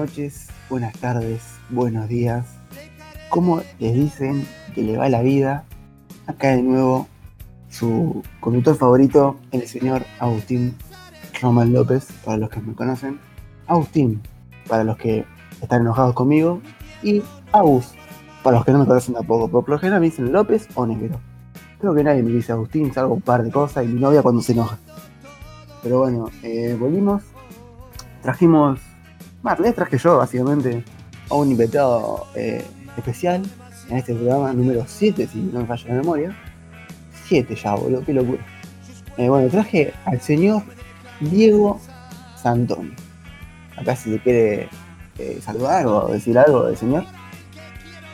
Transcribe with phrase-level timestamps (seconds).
[0.00, 2.46] noches, buenas tardes, buenos días.
[3.28, 5.64] ¿Cómo les dicen que le va la vida?
[6.26, 7.06] Acá de nuevo
[7.68, 10.74] su conductor favorito, el señor Agustín
[11.42, 13.20] Román López, para los que me conocen.
[13.66, 14.22] Agustín,
[14.66, 15.26] para los que
[15.60, 16.62] están enojados conmigo.
[17.02, 17.22] Y
[17.52, 17.92] Agus,
[18.42, 19.50] para los que no me conocen tampoco.
[19.50, 21.20] Por lo general me dicen López o Negro.
[21.78, 24.40] Creo que nadie me dice Agustín, salgo un par de cosas y mi novia cuando
[24.40, 24.78] se enoja.
[25.82, 27.22] Pero bueno, eh, volvimos.
[28.22, 28.80] Trajimos
[29.42, 30.84] más letras que yo, básicamente,
[31.30, 32.64] a un invitado eh,
[32.96, 33.42] especial
[33.88, 36.36] en este programa número 7, si no me falla la memoria.
[37.26, 38.44] 7 ya, boludo, qué locura.
[39.16, 40.62] Eh, bueno, traje al señor
[41.20, 41.80] Diego
[42.36, 42.92] Santoni.
[43.76, 44.68] Acá si le quiere
[45.18, 47.04] eh, saludar o decir algo del señor.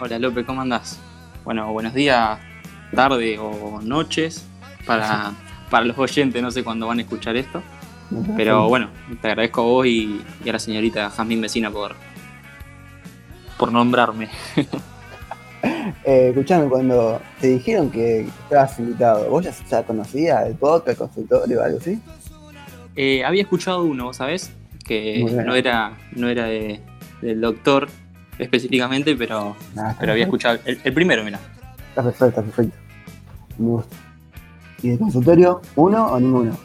[0.01, 0.99] Hola López, ¿cómo andás?
[1.45, 2.39] Bueno, buenos días,
[2.95, 4.45] tarde o noches
[4.87, 5.33] para,
[5.71, 7.63] para los oyentes, no sé cuándo van a escuchar esto.
[8.37, 8.89] Pero bueno,
[9.21, 11.95] te agradezco a vos y, y a la señorita Jazmín Vecina por,
[13.59, 14.29] por nombrarme.
[16.05, 20.97] Eh, escuchame, cuando te dijeron que estabas invitado, ¿vos ya, ya conocías el podcast, el
[20.97, 22.01] consultorio o algo así?
[22.95, 24.53] Eh, había escuchado uno, ¿sabes?
[24.85, 26.81] Que no era, no era de-
[27.21, 27.89] del doctor
[28.39, 31.41] específicamente, pero, está pero había escuchado el, el primero, mira.
[31.89, 32.77] Está perfecto, está perfecto.
[33.59, 33.97] Me gusta.
[34.83, 36.57] ¿Y de consultorio, uno o ninguno?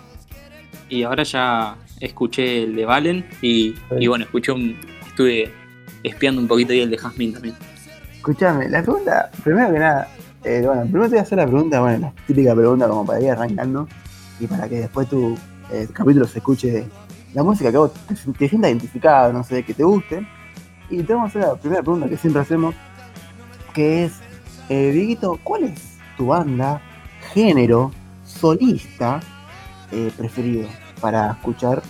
[0.92, 5.50] Y ahora ya escuché el de Valen y, y bueno, escuché un, estuve
[6.04, 7.56] espiando un poquito ahí el de Jazmín también.
[8.14, 10.10] Escuchame, la pregunta, primero que nada,
[10.44, 13.22] eh, bueno, primero te voy a hacer la pregunta, bueno, la típica pregunta como para
[13.22, 13.88] ir arrancando
[14.38, 15.38] y para que después tu
[15.72, 16.86] eh, capítulo se escuche
[17.34, 20.28] la música que vos te, te sientas identificado, no sé, que te guste.
[20.90, 22.76] Y te vamos a hacer la primera pregunta que siempre hacemos,
[23.74, 24.20] que es,
[24.68, 26.82] eh, Dieguito, ¿cuál es tu banda,
[27.34, 27.94] género,
[28.26, 29.22] solista
[29.94, 30.68] eh, preferido
[31.02, 31.82] para escuchar?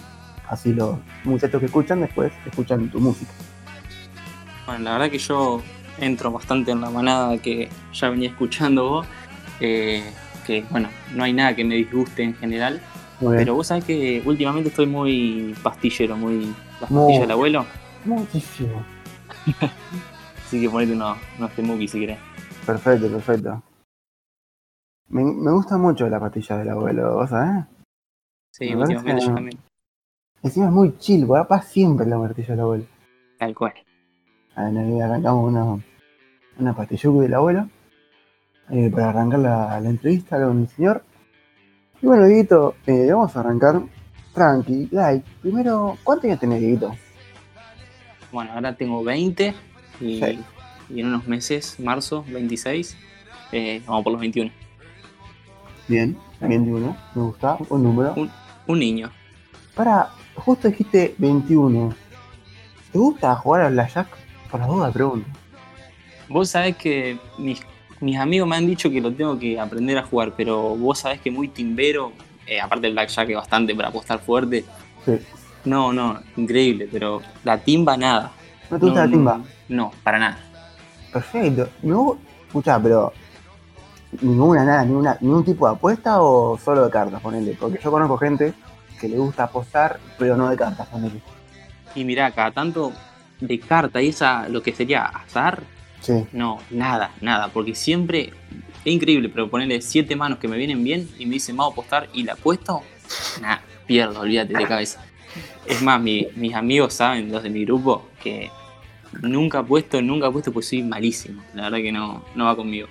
[0.50, 3.32] Así los muchachos que escuchan después escuchan tu música.
[4.66, 5.62] Bueno, la verdad que yo
[6.00, 9.08] entro bastante en la manada que ya venía escuchando vos,
[9.60, 10.04] eh,
[10.46, 12.82] que bueno, no hay nada que me disguste en general,
[13.20, 17.66] pero vos sabés que últimamente estoy muy pastillero, muy las pastillas del abuelo,
[18.04, 18.84] Muchísimo.
[20.46, 22.18] así que ponete unos, unos temuki si querés.
[22.66, 23.64] Perfecto, perfecto.
[25.10, 27.66] Me, me gusta mucho la pastilla del abuelo, ¿vos sabés?
[28.52, 29.58] Sí, Me últimamente yo también,
[30.44, 32.86] Encima es muy chill, para siempre la pastilla del abuelo.
[33.38, 33.74] tal cual.
[34.56, 35.84] A ver, ahí arrancamos una,
[36.60, 37.70] una pastilluca del abuelo.
[38.70, 41.04] eh, para arrancar la, la entrevista con el señor.
[42.02, 43.82] Y bueno, Dieguito, eh, vamos a arrancar
[44.34, 45.26] tranqui, like.
[45.42, 46.96] Primero, ¿cuántos años tenés, Dieguito?
[48.32, 49.54] Bueno, ahora tengo 20
[50.00, 50.40] y, Sí.
[50.90, 52.98] y en unos meses, marzo 26,
[53.52, 54.52] eh, vamos por los 21.
[55.88, 58.14] Bien, 21, me gusta, un número.
[58.16, 58.32] Un
[58.80, 59.10] niño.
[59.76, 61.94] Para, justo dijiste 21.
[62.92, 64.08] ¿Te gusta jugar al blackjack?
[64.50, 65.28] Por la duda pregunto.
[66.30, 67.62] Vos sabés que mis,
[68.00, 71.20] mis amigos me han dicho que lo tengo que aprender a jugar, pero vos sabés
[71.22, 72.12] que muy timbero,
[72.48, 74.66] eh, aparte del blackjack es bastante para apostar fuerte.
[75.06, 75.20] Sí.
[75.66, 78.32] No, no, increíble, pero la timba nada.
[78.70, 79.38] ¿No te gusta No, la timba?
[79.38, 79.46] no,
[79.86, 80.40] No, para nada.
[81.14, 81.70] Perfecto.
[81.84, 82.18] No,
[82.48, 83.14] escuchá, pero
[84.22, 87.56] ninguna, nada, ninguna, ningún tipo de apuesta o solo de cartas, ponele.
[87.60, 88.54] Porque yo conozco gente
[89.02, 91.20] que le gusta apostar, pero no de cartas, ponele.
[91.96, 92.94] Y mirá, cada tanto
[93.42, 95.64] de carta y esa, lo que sería azar,
[96.00, 96.26] Sí.
[96.32, 98.32] no, nada, nada, porque siempre
[98.86, 101.74] es increíble, pero ponerle siete manos que me vienen bien y me dicen vamos a
[101.74, 102.82] apostar y la apuesto,
[103.42, 105.04] nada, pierdo, olvídate de cabeza.
[105.68, 108.50] Es más, mi- mis amigos saben, los de mi grupo, que
[109.22, 111.44] nunca apuesto, nunca apuesto pues soy malísimo.
[111.54, 112.88] La verdad que no, no va conmigo.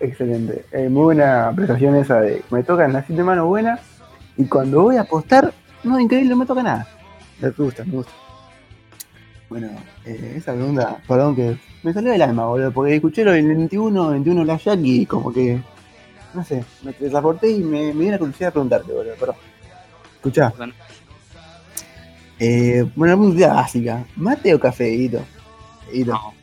[0.00, 0.64] Excelente.
[0.72, 3.80] Eh, muy buena apreciación esa de me tocan las siete manos buenas
[4.36, 5.52] y cuando voy a apostar,
[5.84, 6.86] no, increíble, no me toca nada.
[7.40, 8.12] Me gusta, me gusta.
[9.48, 9.68] Bueno,
[10.04, 14.10] eh, esa pregunta, perdón que me salió del alma, boludo, porque escuché lo del 21,
[14.10, 15.60] 21 la Jack y como que,
[16.34, 19.36] no sé, me transporté y me, me dio la curiosidad de preguntarte, boludo, perdón.
[20.16, 20.72] Escuchá, Bueno,
[22.38, 24.88] eh, bueno, una pregunta básica, ¿mate o café?
[24.88, 25.22] Guito,
[26.04, 26.34] no,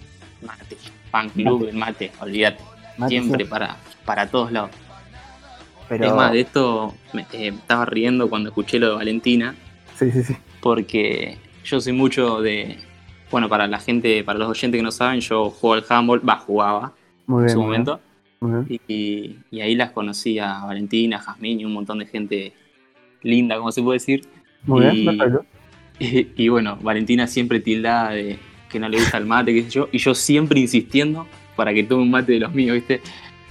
[0.41, 0.77] mate,
[1.11, 2.63] fan club, el mate, olvídate.
[2.97, 3.75] mate Siempre para,
[4.05, 4.71] para todos lados.
[5.97, 9.55] Pero, Es más, de esto me eh, estaba riendo cuando escuché lo de Valentina,
[9.95, 10.35] sí, sí, sí.
[10.61, 12.77] porque yo soy mucho de.
[13.31, 16.37] Bueno, para la gente, para los oyentes que no saben, yo juego al handball, va,
[16.37, 16.93] jugaba
[17.25, 17.53] Muy en bien.
[17.53, 17.99] su muy bien, momento,
[18.41, 18.81] muy bien.
[18.87, 22.53] y, y ahí las conocí a Valentina, a Jazmín y un montón de gente
[23.23, 24.27] linda, como se puede decir.
[24.65, 25.45] Muy Y- bien, perfecto.
[25.99, 29.69] Y, y bueno, Valentina siempre tildada de que no le gusta el mate, qué sé
[29.69, 32.99] yo, y yo siempre insistiendo para que tome un mate de los míos, ¿viste?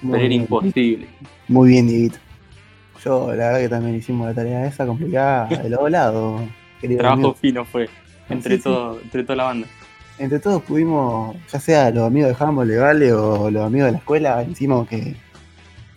[0.02, 1.06] Muy Pero era imposible.
[1.48, 2.18] Muy bien, Dieguito.
[3.04, 6.43] Yo, la verdad que también hicimos la tarea esa complicada de los lados,
[6.81, 7.34] Trabajo amigo.
[7.34, 7.88] fino fue.
[8.28, 8.70] entre, Sí, sí.
[9.04, 9.66] entre toda la banda.
[10.19, 13.99] Entre todos pudimos, ya sea los amigos de Humble, Vale o los amigos de la
[13.99, 15.16] escuela, hicimos que,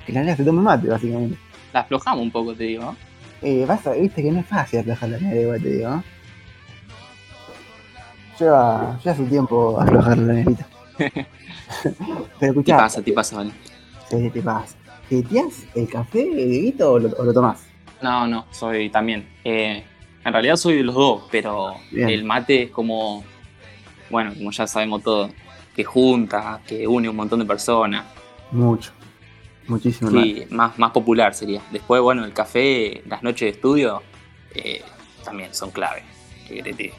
[0.06, 1.38] que la nena se tome mate, básicamente.
[1.74, 2.96] La aflojamos un poco, te digo, ¿no?
[3.42, 6.04] Eh, vas a, viste que no es fácil aflojar la nena, igual te digo, ¿no?
[8.40, 10.66] Lleva, lleva su tiempo aflojar la nenita.
[10.98, 11.26] Pero
[12.40, 13.52] Te escuchá, pasa, te pasa, vale.
[14.10, 14.76] ¿qué te pasa?
[15.10, 17.66] ¿Teteás el café, Dieguito, o lo, o lo tomás?
[18.02, 19.28] No, no, soy también.
[19.44, 19.84] eh,
[20.24, 22.10] en realidad soy de los dos, pero Bien.
[22.10, 23.24] el mate es como,
[24.10, 25.30] bueno, como ya sabemos todo,
[25.76, 28.06] que junta, que une un montón de personas.
[28.52, 28.92] Mucho.
[29.68, 30.10] Muchísimo.
[30.10, 31.62] Sí, más, más popular sería.
[31.72, 34.02] Después, bueno, el café, las noches de estudio,
[34.56, 34.82] eh,
[35.24, 36.02] también son clave.
[36.48, 36.96] ¿Qué querés que diga?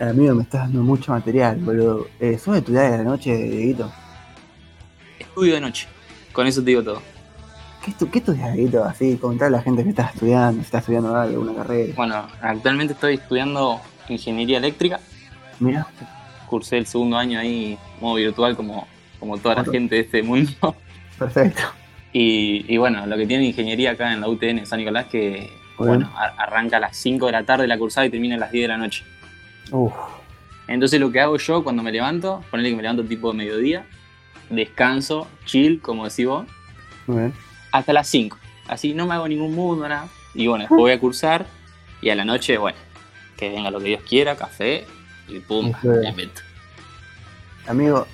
[0.00, 2.08] Amigo, me estás dando mucho material, boludo.
[2.20, 3.92] Eh, ¿Sos de estudiar de la noche, Dieguito?
[5.18, 5.88] Estudio de noche,
[6.32, 7.02] con eso te digo todo.
[7.84, 8.56] ¿Qué, estu ¿Qué estudias?
[8.86, 11.92] Así, contar a la gente que estás estudiando, si estás estudiando algo, una carrera.
[11.96, 15.00] Bueno, actualmente estoy estudiando ingeniería eléctrica.
[15.58, 15.86] Mira,
[16.48, 18.86] Cursé el segundo año ahí, modo virtual, como,
[19.18, 20.76] como toda la gente de este mundo.
[21.18, 21.62] perfecto.
[22.12, 26.10] Y, y bueno, lo que tiene ingeniería acá en la UTN San Nicolás que bueno,
[26.14, 28.68] arranca a las 5 de la tarde la cursada y termina a las 10 de
[28.68, 29.04] la noche.
[29.70, 29.92] Uf,
[30.68, 33.86] Entonces lo que hago yo cuando me levanto, ponerle que me levanto tipo de mediodía,
[34.56, 36.46] descanso, chill, como decís vos,
[37.06, 37.34] muy bien.
[37.70, 38.36] hasta las 5.
[38.68, 40.08] Así no me hago ningún mundo, nada.
[40.34, 41.46] Y bueno, después voy a cursar
[42.00, 42.78] y a la noche, bueno,
[43.36, 44.86] que venga lo que Dios quiera, café
[45.28, 46.40] y pum, me meto.
[47.66, 48.06] Amigo,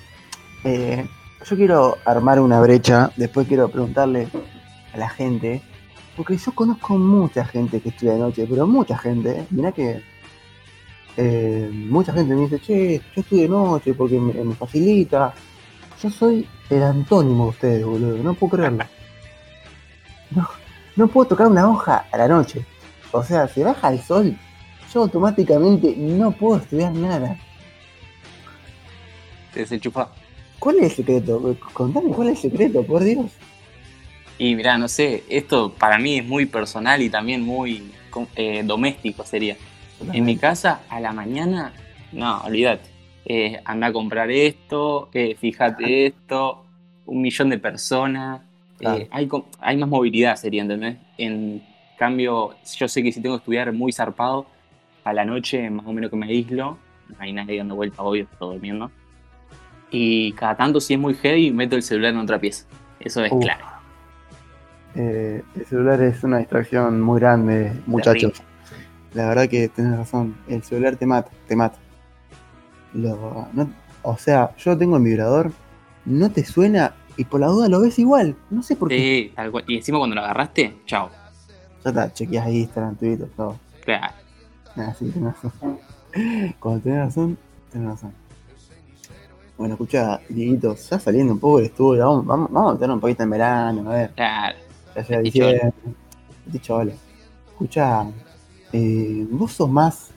[0.63, 1.07] eh,
[1.45, 4.27] yo quiero armar una brecha, después quiero preguntarle
[4.93, 5.61] a la gente,
[6.15, 9.45] porque yo conozco mucha gente que estudia de noche, pero mucha gente, ¿eh?
[9.49, 10.01] mirá que
[11.17, 15.33] eh, mucha gente me dice, che, yo estudio de noche porque me, me facilita.
[16.01, 18.85] Yo soy el antónimo de ustedes, boludo, no puedo creerlo.
[20.31, 20.47] No,
[20.95, 22.65] no puedo tocar una hoja a la noche.
[23.11, 24.37] O sea, se baja el sol,
[24.93, 27.37] yo automáticamente no puedo estudiar nada.
[29.53, 30.11] Desenchufado.
[30.59, 31.55] ¿Cuál es el secreto?
[31.73, 33.31] Contame cuál es el secreto, por Dios.
[34.37, 37.91] Y mirá, no sé, esto para mí es muy personal y también muy
[38.35, 39.57] eh, doméstico sería.
[40.13, 41.73] En mi casa, a la mañana,
[42.13, 42.98] no, olvídate.
[43.31, 46.65] Eh, anda a comprar esto, eh, fíjate esto,
[47.05, 48.41] un millón de personas.
[48.79, 49.45] eh, Claro.
[49.59, 50.97] hay, más movilidad, sería, ¿entendés?
[51.17, 51.61] En
[51.97, 54.47] cambio, yo sé que si tengo que estudiar muy zarpado,
[55.03, 56.77] a la noche más o menos que me aíslo,
[57.09, 58.89] no hay nadie dando vuelta, obvio, estoy durmiendo.
[59.91, 62.65] Y cada tanto, si es muy heavy, meto el celular en otra pieza.
[62.99, 63.43] Eso es Uf.
[63.43, 63.65] claro.
[64.95, 68.41] Eh, el celular es una distracción muy grande, muchachos.
[69.13, 70.35] La verdad que tenés razón.
[70.47, 71.77] El celular te mata, te mata.
[72.93, 73.69] Lo- no-
[74.01, 75.51] o sea, yo tengo el vibrador,
[76.05, 78.35] no te suena y por la duda lo ves igual.
[78.49, 78.97] No sé por qué.
[79.29, 79.63] Sí, tal cual.
[79.67, 81.09] Y encima cuando lo agarraste, chao.
[81.83, 83.57] Ya está, chequeas ahí Instagram, Twitter, todo.
[83.83, 84.13] Claro.
[84.75, 85.79] Ah, sí, tenés razón.
[86.59, 87.37] Cuando tenés razón,
[87.71, 88.13] tenés razón.
[89.57, 93.01] Bueno, escucha, Dieguito, ya saliendo un poco del estudio, vamos, vamos, vamos a meternos un
[93.01, 94.11] poquito en verano, a ver.
[94.15, 94.57] Claro.
[94.95, 95.73] Ya Dicho diciembre.
[97.51, 98.05] Escucha,
[98.71, 100.11] eh, ¿vos sos más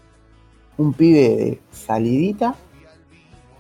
[0.83, 2.55] un pibe de salidita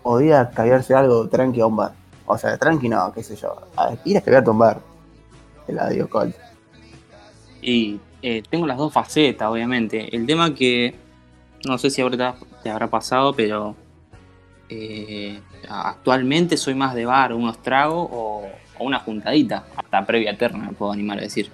[0.02, 1.92] o de ir a caviarse algo tranqui a un bar?
[2.26, 3.56] O sea, tranqui no, qué sé yo.
[3.76, 4.80] A ir a caviarte a un bar.
[5.66, 6.34] Te la digo, Colt.
[7.60, 10.14] Y eh, tengo las dos facetas, obviamente.
[10.14, 10.94] El tema que
[11.64, 13.76] no sé si ahorita te habrá pasado, pero
[14.68, 18.44] eh, actualmente soy más de bar, unos tragos o,
[18.78, 21.50] o una juntadita, hasta previa eterna, me puedo animar a decir.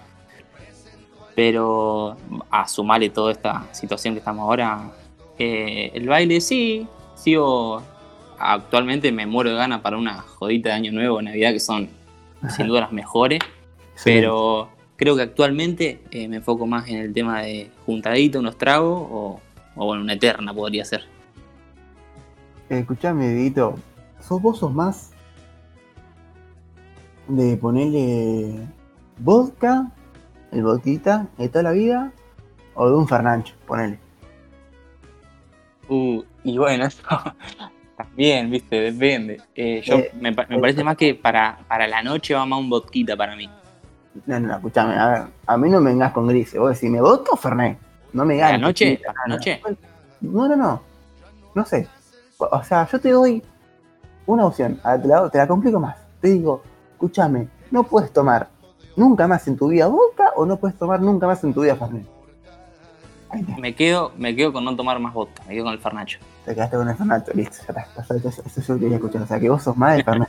[1.34, 2.16] Pero
[2.50, 4.90] a sumarle toda esta situación que estamos ahora,
[5.38, 7.82] eh, el baile sí, sigo.
[8.38, 11.88] Actualmente me muero de ganas para una jodita de Año Nuevo, Navidad, que son
[12.54, 13.40] sin duda las mejores.
[14.04, 19.08] Pero creo que actualmente eh, me enfoco más en el tema de juntadita, unos tragos
[19.10, 19.40] o,
[19.74, 21.02] o bueno, una eterna podría ser.
[22.68, 23.74] Escuchame, Dieguito,
[24.20, 25.10] ¿sos vos sos más
[27.26, 28.68] de ponerle
[29.18, 29.90] vodka,
[30.52, 32.12] el vodquita de toda la vida,
[32.74, 33.98] o de un Fernancho, ponele?
[35.88, 37.02] Uh, y bueno, eso
[37.96, 39.40] también, viste, depende.
[39.54, 42.58] Eh, yo Eh, me, pa- me parece más que para, para la noche va más
[42.60, 43.48] un vodquita para mí.
[44.26, 47.00] No, no, escuchame, a ver, a mí no me vengas con grises, vos decís, ¿me
[47.00, 47.78] vodka o Fernet?
[48.12, 48.60] No me ¿A ganes.
[48.60, 48.90] la noche?
[48.92, 49.60] chiquita, ¿A la no, noche?
[50.20, 50.82] No, no, no,
[51.54, 51.86] no sé.
[52.38, 53.42] O sea, yo te doy
[54.26, 55.96] una opción, a te la, te la complico más.
[56.20, 58.48] Te digo, escúchame, no puedes tomar
[58.96, 61.76] nunca más en tu vida vodka o no puedes tomar nunca más en tu vida
[61.76, 62.06] Fernet.
[63.58, 66.18] Me quedo, me quedo con no tomar más vodka, me quedo con el Fernacho.
[66.44, 68.14] te quedaste con el Fernet, listo, ya está,
[68.56, 69.22] eso, quería escuchar.
[69.22, 70.28] O sea, que vos sos más del Fernet.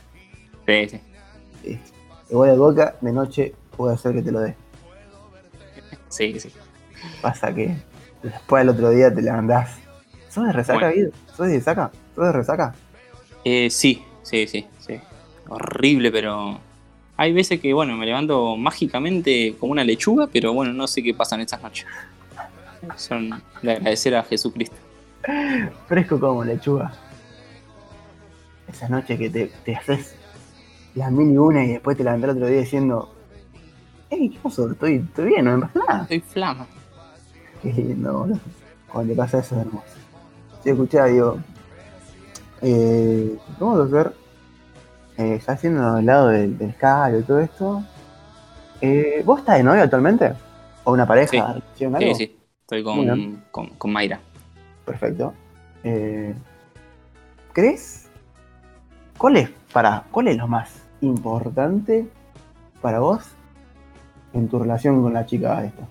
[0.66, 1.00] Sí, sí.
[1.64, 1.92] listo.
[2.30, 4.54] Igual el vodka, de noche, puede ser que te lo dé.
[6.08, 6.52] Sí, sí.
[7.22, 7.76] Pasa que
[8.22, 9.78] después al otro día te levantás
[10.28, 10.94] ¿Sos de resaca, Bueno.
[10.94, 11.10] Guido?
[11.36, 11.90] ¿Sos de resaca?
[12.14, 12.74] ¿Sos de resaca?
[13.44, 15.00] Eh, sí, sí, sí, sí.
[15.48, 16.60] Horrible, pero
[17.16, 21.14] hay veces que, bueno, me levanto mágicamente como una lechuga, pero bueno, no sé qué
[21.14, 21.84] pasa en estas noches.
[22.96, 23.30] Son
[23.62, 24.76] de agradecer a Jesucristo.
[25.86, 26.92] Fresco como lechuga.
[28.68, 30.14] Esa noche que te, te haces
[30.94, 33.14] las mil y una y después te levantás el otro día diciendo,
[34.08, 34.70] hey, ¿qué pasó?
[34.70, 36.06] Estoy, estoy bien, no me pasa nada.
[36.08, 36.66] Soy flama.
[37.62, 38.40] Qué lindo, boludo.
[38.90, 39.86] Cuando te pasa eso es hermoso.
[40.62, 41.38] Sí, escuchá, digo,
[42.62, 44.14] eh, vamos a hacer,
[45.16, 47.82] eh, ya haciendo el lado del, del y todo esto,
[48.80, 50.32] eh, ¿vos estás de novio actualmente?
[50.84, 51.56] ¿O una pareja?
[51.76, 51.86] Sí.
[52.14, 52.39] sí.
[52.70, 54.20] Estoy con, con, con Mayra.
[54.84, 55.34] Perfecto.
[55.82, 56.32] Eh,
[57.52, 58.08] ¿Crees?
[59.18, 62.06] ¿Cuál es, para, ¿Cuál es lo más importante
[62.80, 63.28] para vos
[64.32, 65.82] en tu relación con la chica esta?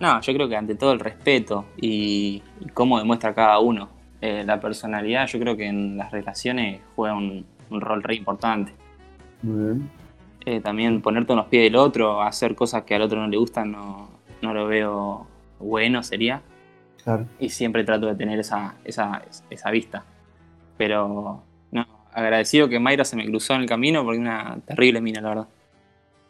[0.00, 3.90] No, yo creo que ante todo el respeto y, y cómo demuestra cada uno.
[4.20, 8.72] Eh, la personalidad, yo creo que en las relaciones juega un, un rol re importante.
[9.42, 9.90] Muy bien.
[10.44, 13.36] Eh, también ponerte en los pies del otro, hacer cosas que al otro no le
[13.36, 14.08] gustan, no,
[14.44, 15.26] no lo veo
[15.58, 16.42] bueno, sería.
[17.02, 17.26] Claro.
[17.38, 20.04] Y siempre trato de tener esa, esa, esa vista.
[20.76, 25.00] Pero, no, agradecido que Mayra se me cruzó en el camino porque es una terrible
[25.00, 25.48] mina, la verdad.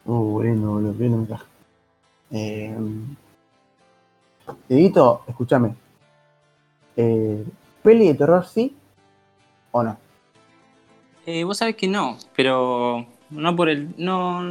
[0.05, 1.45] Uh, lindo, boludo, mensaje.
[2.31, 2.75] Eh,
[4.67, 5.75] Dieguito, escúchame.
[6.95, 7.43] Eh,
[7.83, 8.75] ¿Peli de terror sí
[9.71, 9.97] o no?
[11.25, 13.93] Eh, vos sabés que no, pero no por el.
[13.97, 14.41] No,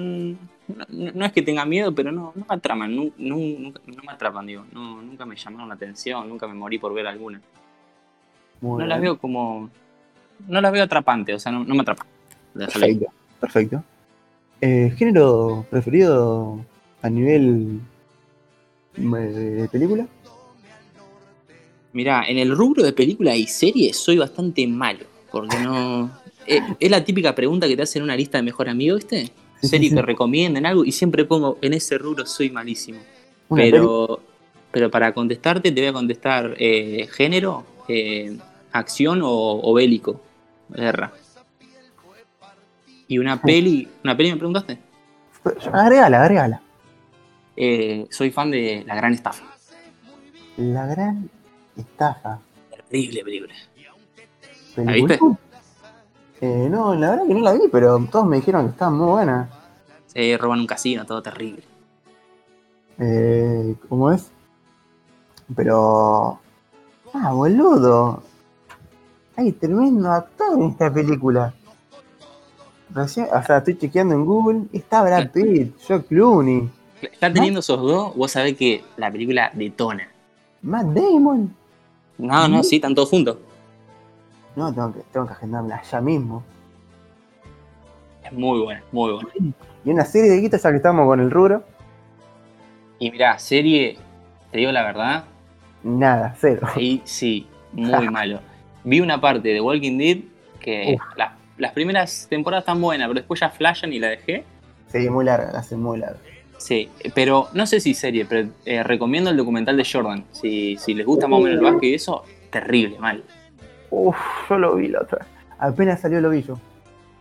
[0.69, 4.13] no, no es que tenga miedo, pero no, no me atrapan, nu- nunca, no me
[4.13, 4.65] atrapan, digo.
[4.73, 7.41] No, nunca me llamaron la atención, nunca me morí por ver alguna.
[8.61, 9.71] Muy No las veo como.
[10.49, 12.07] No las veo atrapantes, o sea, no, no me atrapan.
[12.55, 13.07] Perfecto,
[13.41, 13.85] perfecto.
[14.61, 16.65] Eh, ¿Género preferido
[17.03, 17.81] a nivel
[18.97, 20.07] de película?
[21.93, 26.11] Mirá, en el rubro de películas y series soy bastante malo, porque no...
[26.47, 29.31] eh, es la típica pregunta que te hacen en una lista de mejor amigo, ¿viste?
[29.65, 33.01] Serie que recomienden algo y siempre pongo, en ese rubro soy malísimo.
[33.49, 34.21] Pero,
[34.71, 38.37] pero para contestarte te voy a contestar eh, género, eh,
[38.73, 40.21] acción o, o bélico,
[40.69, 41.13] guerra.
[43.07, 44.79] Y una peli, ¿una peli me preguntaste?
[45.73, 46.63] Agregala, agregala.
[47.57, 49.45] Eh, soy fan de La Gran Estafa.
[50.57, 51.29] La gran
[51.77, 52.41] estafa.
[52.89, 53.55] Terrible película.
[54.75, 55.17] ¿Película?
[55.17, 55.19] viste?
[56.41, 59.07] Eh, no, la verdad que no la vi, pero todos me dijeron que estaba muy
[59.07, 59.49] buena.
[60.07, 61.63] Se roban un casino, todo terrible.
[62.99, 64.31] Eh, ¿Cómo es?
[65.55, 66.39] Pero.
[67.13, 68.23] Ah, boludo.
[69.37, 71.55] Hay tremendo actor en esta película.
[72.91, 74.63] Recién, o sea, estoy chequeando en Google.
[74.73, 76.71] Está Brad Pitt, Joe Clooney,
[77.21, 80.09] Ya teniendo esos dos, vos sabés que la película detona.
[80.63, 81.55] Matt Damon.
[82.19, 83.39] No, no, sí, están todos juntos.
[84.57, 86.43] No, tengo que, tengo que agendarla ya mismo.
[88.25, 89.29] Es muy buena, muy buena.
[89.85, 91.65] Y una serie de guitas ya que estamos con el rubro.
[92.99, 93.99] Y mirá, serie,
[94.51, 95.25] te digo la verdad,
[95.83, 96.67] Nada, cero.
[96.75, 98.41] ahí sí, muy malo.
[98.85, 100.19] Vi una parte de Walking Dead
[100.61, 104.45] que las, las primeras temporadas están buenas, pero después ya flashan y la dejé.
[104.89, 106.19] Sí, muy larga, la hacen muy larga.
[106.57, 110.25] Sí, pero no sé si serie, pero eh, recomiendo el documental de Jordan.
[110.33, 113.23] Si, si les gusta más o menos el básquet y eso, terrible, mal.
[113.97, 114.17] Uf,
[114.51, 115.29] yo lo vi la otra vez.
[115.59, 116.59] Apenas salió lo vi yo.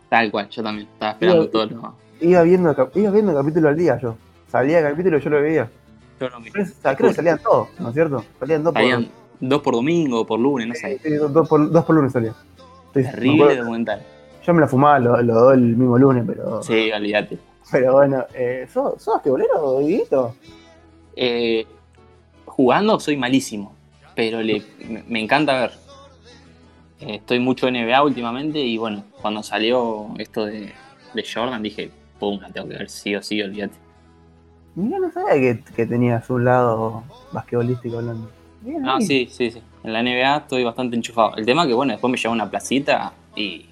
[0.10, 0.88] Tal cual, yo también.
[0.92, 1.96] Estaba esperando Digo, todo lo.
[2.20, 4.16] Iba viendo, iba viendo capítulo al día yo.
[4.48, 5.70] Salía el capítulo y yo lo veía.
[6.20, 6.54] Yo lo mismo.
[6.82, 8.24] Creo, que salían todos, ¿no es cierto?
[8.40, 11.00] Salían dos por, Salían dos por domingo, por lunes, no sí, sé.
[11.00, 12.32] sí, dos, dos por, dos por lunes salía.
[12.32, 14.02] Sí, me Terrible documental.
[14.44, 17.38] Yo me la fumaba los los dos el mismo lunes, pero, Sí, olvídate.
[17.72, 18.26] pero bueno.
[18.34, 20.36] Eh, ¿Sos, sos bolero, Dieguito?
[21.16, 21.66] Eh,
[22.46, 23.74] jugando soy malísimo,
[24.16, 25.83] pero le, me, me encanta ver.
[27.06, 30.72] Eh, estoy mucho NBA últimamente y bueno, cuando salió esto de,
[31.14, 33.76] de Jordan dije, pum, la tengo que ver sí o sí, olvídate.
[34.76, 38.30] Mira, no sabía que, que tenías un lado basquetbolístico hablando.
[38.62, 39.02] Bien, No, ahí.
[39.06, 39.62] sí, sí, sí.
[39.84, 41.36] En la NBA estoy bastante enchufado.
[41.36, 43.66] El tema que bueno, después me lleva a una placita y...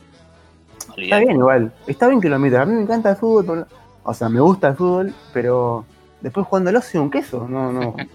[0.98, 2.62] Está bien igual, está bien que lo metas.
[2.62, 3.66] A mí me encanta el fútbol,
[4.04, 5.86] o sea, me gusta el fútbol, pero
[6.20, 7.96] después jugándolo soy un queso, no, no.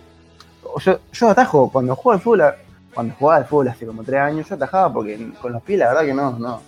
[0.84, 2.42] Yo, yo atajo, cuando juego al fútbol,
[2.96, 5.88] cuando jugaba al fútbol hace como tres años, yo atajaba porque con los pies la
[5.88, 6.60] verdad que no, no,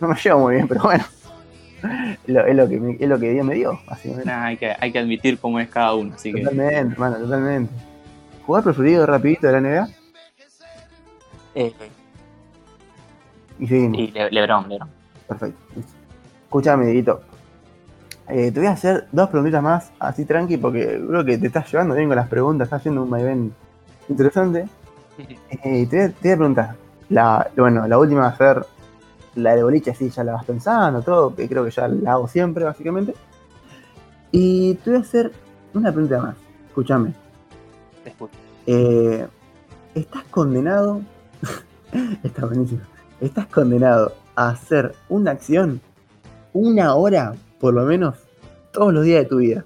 [0.00, 1.04] no me llevo muy bien, pero bueno.
[2.26, 3.78] Lo- es, lo que, me- es lo que Dios me dio.
[4.24, 6.40] Nah, hay, que, hay que admitir cómo es cada uno, así que...
[6.40, 7.72] Totalmente, hermano, totalmente.
[8.46, 9.88] ¿Jugar preferido rapidito de la NBA?
[11.54, 11.72] Eh,
[13.58, 13.98] Y seguimos.
[13.98, 14.88] y Le- Lebron, Lebron.
[15.28, 15.58] Perfecto.
[16.46, 17.20] Escúchame, Dieguito.
[18.28, 21.70] Eh, te voy a hacer dos preguntitas más, así tranqui, porque creo que te estás
[21.70, 23.52] llevando bien con las preguntas, estás haciendo un vaivén
[24.08, 24.66] interesante.
[25.18, 26.76] Eh, te, voy a, te voy a preguntar.
[27.08, 28.66] La, bueno, la última va a ser
[29.34, 32.28] la de boliche, sí, ya la vas pensando, todo, que creo que ya la hago
[32.28, 33.14] siempre, básicamente.
[34.30, 35.32] Y te voy a hacer
[35.74, 36.36] una pregunta más.
[36.68, 37.12] Escúchame.
[38.66, 39.26] Eh,
[39.94, 41.02] estás condenado.
[42.22, 42.80] Está buenísimo.
[43.20, 45.80] Estás condenado a hacer una acción
[46.52, 48.16] una hora, por lo menos,
[48.72, 49.64] todos los días de tu vida.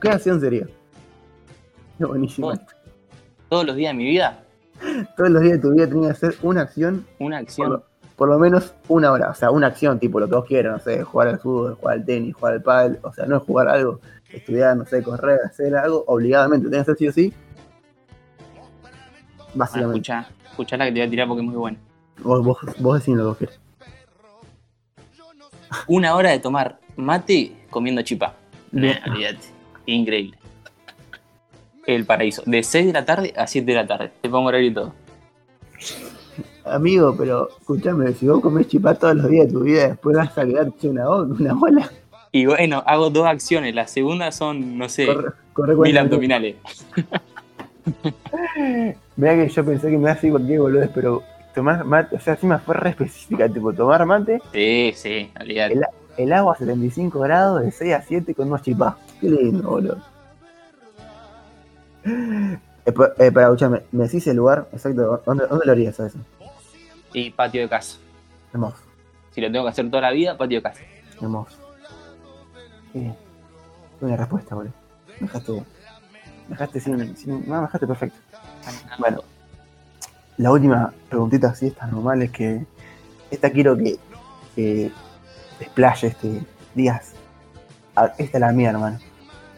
[0.00, 0.66] ¿Qué acción sería?
[1.98, 2.48] Buenísimo.
[2.48, 2.62] Bueno.
[3.48, 4.44] Todos los días de mi vida,
[5.16, 7.70] Todos los días de tu vida tenías que hacer una acción una por acción.
[7.70, 7.84] lo,
[8.16, 9.30] por lo menos una hora.
[9.30, 11.98] O sea, una acción, tipo lo que vos quieras, no sé, jugar al fútbol, jugar
[11.98, 12.98] al tenis, jugar al pádel.
[13.02, 14.00] O sea, no es jugar algo,
[14.32, 16.68] estudiar, no sé, correr, hacer algo, obligadamente.
[16.68, 17.32] Tenés que hacer sí o sí.
[18.82, 18.96] Bueno,
[19.54, 19.96] Básicamente.
[19.98, 21.78] escucha, escuchá la que te voy a tirar porque es muy buena.
[22.22, 23.60] Vos, vos, vos decís lo que vos querés.
[25.86, 28.02] Una hora de tomar mate comiendo.
[28.72, 29.46] Nah, olvídate.
[29.86, 30.37] Increíble.
[31.88, 32.42] El paraíso.
[32.44, 34.10] De 6 de la tarde a 7 de la tarde.
[34.20, 34.92] Te pongo horario y todo.
[36.66, 40.36] Amigo, pero escúchame, si vos comés chipá todos los días de tu vida, después vas
[40.36, 41.90] a quedarte una, una bola.
[42.30, 43.74] Y bueno, hago dos acciones.
[43.74, 46.56] La segunda son, no sé, Corre, corre mil abdominales.
[49.16, 51.22] Mirá que yo pensé que me iba a decir cualquier boludez, pero
[51.54, 55.72] tomar mate, o sea, encima fue re específica, tipo, tomar mate, Sí, sí, olvídate.
[55.74, 55.84] El-
[56.18, 58.98] el agua a 75 grados, de 6 a 7 con unos chipá.
[59.20, 59.98] Qué lindo, boludo.
[62.04, 62.58] Eh,
[63.18, 65.22] eh, para escuchame, ¿me decís el lugar exacto?
[65.26, 66.18] ¿Dónde, dónde lo harías a eso?
[67.12, 67.98] Y patio de casa.
[68.52, 68.76] Hermoso,
[69.32, 70.80] Si lo tengo que hacer toda la vida, patio de casa.
[71.20, 71.56] hermoso.
[72.92, 73.16] Qué bien.
[74.00, 74.72] Buena respuesta, boludo.
[75.20, 75.64] Me dejaste, me
[76.50, 78.18] dejaste sin, sin- no, me dejaste perfecto.
[78.98, 79.22] Bueno,
[80.38, 82.64] la última preguntita así, estas normales que
[83.30, 83.98] esta quiero que,
[84.54, 84.90] que
[85.58, 86.40] desplayes, que
[86.74, 87.12] digas,
[87.96, 88.98] "Ah, esta es la mía, hermano.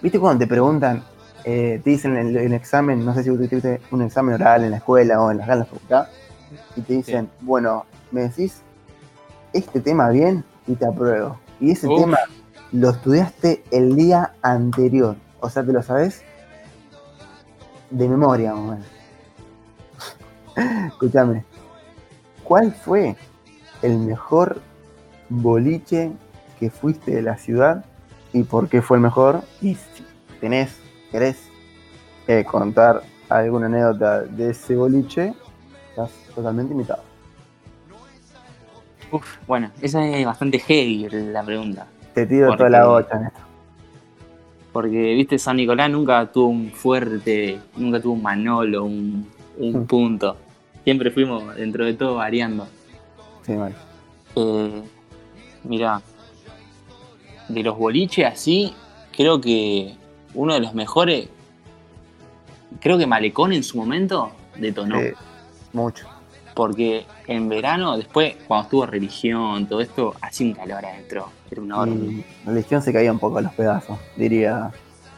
[0.02, 1.02] ¿Viste cuando te preguntan,
[1.44, 4.78] eh, te dicen en el examen, no sé si tuviste un examen oral en la
[4.78, 6.08] escuela o en las galas de facultad,
[6.76, 8.62] y te dicen, bueno, me decís
[9.52, 11.38] este tema bien y te apruebo.
[11.60, 12.00] Y ese Uf.
[12.00, 12.18] tema
[12.72, 16.22] lo estudiaste el día anterior, o sea, te lo sabes
[17.90, 18.80] de memoria, más.
[20.86, 21.44] Escúchame,
[22.44, 23.16] ¿cuál fue
[23.82, 24.60] el mejor
[25.28, 26.12] boliche
[26.58, 27.84] que fuiste de la ciudad
[28.32, 29.42] y por qué fue el mejor?
[29.60, 30.04] Y si
[30.40, 30.76] tenés,
[31.10, 31.48] querés
[32.26, 35.34] eh, contar alguna anécdota de ese boliche,
[35.90, 37.02] estás totalmente invitado.
[39.12, 41.86] Uf, bueno, esa es bastante heavy la pregunta.
[42.14, 43.40] Te tiro Porque- toda la bocha en esto.
[44.72, 49.26] Porque, viste, San Nicolás nunca tuvo un fuerte, nunca tuvo un manolo, un,
[49.58, 49.86] un Mm.
[49.86, 50.36] punto.
[50.84, 52.68] Siempre fuimos, dentro de todo, variando.
[53.44, 53.74] Sí, mal.
[54.36, 54.82] Eh,
[55.64, 56.00] mira,
[57.48, 58.72] de los boliches así,
[59.16, 59.96] creo que
[60.34, 61.28] uno de los mejores,
[62.80, 65.00] creo que Malecón en su momento detonó.
[65.00, 65.14] Eh,
[65.72, 66.06] mucho.
[66.54, 71.30] Porque en verano, después, cuando estuvo religión, todo esto, hacía un calor adentro.
[71.50, 74.70] Era legión se caía un poco a los pedazos, diría.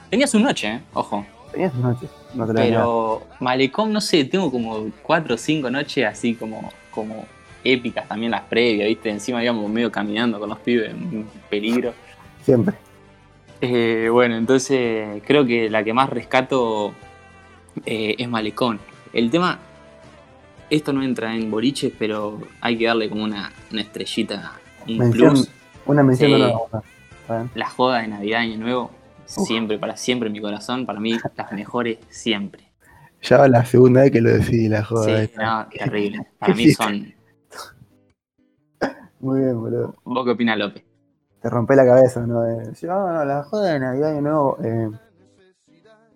[0.09, 0.81] Tenía su noche, ¿eh?
[0.94, 1.25] ojo.
[1.51, 2.55] Tenías noches, no te.
[2.55, 7.27] Pero Malecón, no sé, tengo como cuatro o cinco noches así como, como
[7.64, 9.11] épicas también las previas, ¿viste?
[9.11, 11.92] Encima íbamos medio caminando con los pibes, en peligro.
[12.44, 12.77] Siempre.
[13.64, 16.92] Eh, bueno, entonces creo que la que más rescato
[17.87, 18.81] eh, es Malecón.
[19.12, 19.61] El tema,
[20.68, 24.55] esto no entra en boliches, pero hay que darle como una, una estrellita,
[24.88, 25.51] un Mención, plus.
[25.87, 26.38] una mención no
[27.29, 27.48] la.
[27.55, 28.90] La joda de Navidad y Año Nuevo,
[29.37, 29.46] Uf.
[29.46, 32.64] siempre, para siempre en mi corazón, para mí las mejores siempre.
[33.22, 35.05] Ya va la segunda vez que lo decidí la joda.
[35.05, 35.44] Sí, esta.
[35.44, 36.27] no, terrible.
[36.40, 37.14] Para mí son.
[39.20, 39.94] Muy bien, boludo.
[40.03, 40.83] ¿Vos qué opinas, López?
[41.42, 42.46] Te rompe la cabeza, ¿no?
[42.48, 44.57] Eh, "Ah, no, la joda de Navidad de nuevo.
[44.62, 44.90] Eh,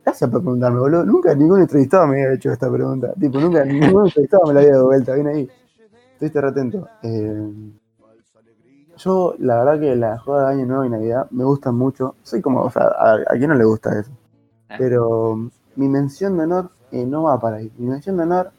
[0.04, 1.04] gracias por preguntarme, boludo.
[1.04, 3.12] Nunca ningún entrevistado me había hecho esta pregunta.
[3.18, 5.14] Tipo, nunca ningún entrevistado me la había dado vuelta.
[5.14, 5.50] Bien ahí.
[6.12, 6.88] Estuviste re atento.
[7.02, 7.50] Eh,
[8.98, 12.14] yo, la verdad que la joda de Año Nuevo y Navidad me gustan mucho.
[12.22, 14.10] Soy como, o sea, a, a quién no le gusta eso.
[14.78, 17.70] Pero mm, mi mención de honor eh, no va para ahí.
[17.76, 18.52] Mi mención de honor,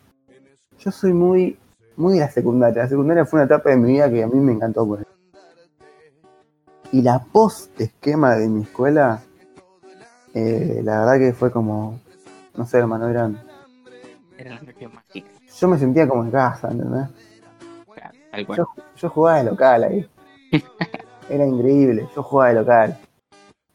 [0.78, 1.58] yo soy muy,
[1.96, 2.84] muy de la secundaria.
[2.84, 4.86] La secundaria fue una etapa de mi vida que a mí me encantó.
[4.86, 5.04] Pues.
[6.92, 9.22] Y la post esquema de mi escuela,
[10.34, 12.00] eh, la verdad que fue como,
[12.56, 13.42] no sé, hermano, eran.
[15.60, 17.10] Yo me sentía como en casa, ¿entendés?
[17.94, 18.58] Claro, Tal cual.
[18.58, 20.10] Yo, yo jugaba de local ahí.
[21.30, 22.98] Era increíble, yo jugaba de local.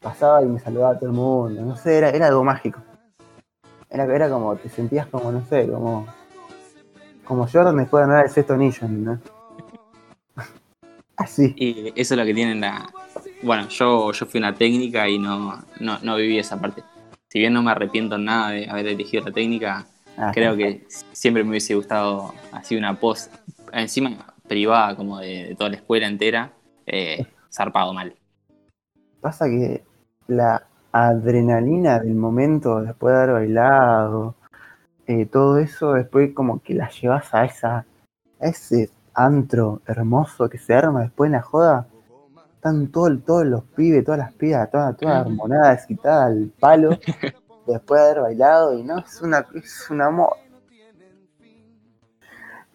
[0.01, 1.61] Pasaba y me saludaba a todo el mundo.
[1.61, 2.81] No sé, era, era algo mágico.
[3.89, 6.07] Era, era como, te sentías como, no sé, como.
[7.23, 9.19] Como Jordan después de ganar el sexto anillo, ¿no?
[11.17, 11.53] Así.
[11.57, 12.89] Y eso es lo que tienen la.
[13.41, 16.83] Bueno, yo, yo fui una técnica y no, no, no viví esa parte.
[17.29, 20.85] Si bien no me arrepiento en nada de haber elegido la técnica, Ah, Creo que
[21.11, 23.33] siempre me hubiese gustado así una post,
[23.71, 26.51] encima privada como de, de toda la escuela entera,
[26.85, 28.15] eh, zarpado mal.
[29.21, 29.83] Pasa que
[30.27, 34.35] la adrenalina del momento después de haber bailado,
[35.07, 37.85] eh, todo eso, después como que la llevas a esa,
[38.39, 41.87] a ese antro hermoso que se arma después en la joda.
[42.55, 46.91] Están todo- todos los pibes, todas las pibas, todas, todas armonadas, excitadas al palo,
[47.67, 50.29] después de haber bailado, y no, es una, es un amor.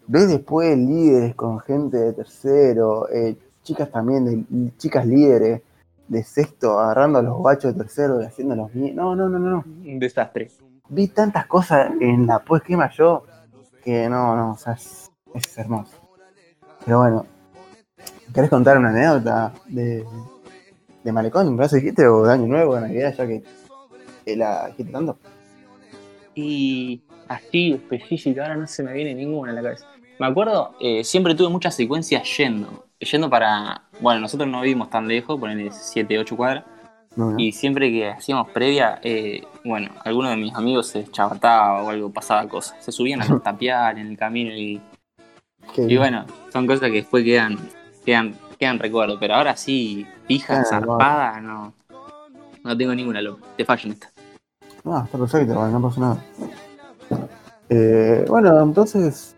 [0.07, 5.63] Ves después líderes con gente de tercero, eh, chicas también, de, chicas líderes
[6.07, 8.95] de sexto, agarrando a los guachos de tercero y haciendo los míos.
[8.97, 9.65] No, no, no, no, no.
[9.67, 10.51] Un desastre.
[10.89, 13.25] Vi tantas cosas en la post-quema yo
[13.85, 15.98] que no, no, o sea, es, es hermoso.
[16.85, 17.27] Pero bueno,
[18.35, 20.05] ¿querés contar una anécdota de,
[21.05, 21.51] de Malecón?
[21.55, 23.43] ¿Me vas a dijiste o de Año Nuevo, de Navidad, ya que
[24.29, 25.19] que la dijiste tanto?
[26.35, 29.87] Y así específica, ahora no se me viene ninguna en la cabeza.
[30.19, 32.85] Me acuerdo, eh, siempre tuve muchas secuencias yendo.
[33.01, 33.83] Yendo para.
[34.01, 36.65] Bueno, nosotros no vivimos tan lejos, ponen 7, 8 cuadras.
[37.17, 37.39] No, no.
[37.39, 42.11] Y siempre que hacíamos previa, eh, bueno, alguno de mis amigos se chavataba o algo,
[42.11, 42.77] pasaba cosas.
[42.85, 44.81] Se subían a tapiar en el camino y,
[45.75, 47.59] Qué y bueno, son cosas que después quedan,
[48.05, 49.19] quedan, quedan recuerdos.
[49.21, 51.73] Pero ahora sí, fija, Ah, zarpada, no.
[52.65, 54.11] No tengo ninguna, lo, te fallo en esta.
[54.85, 56.25] No, está perfecto, no pasa nada.
[57.69, 59.37] Eh, bueno, entonces.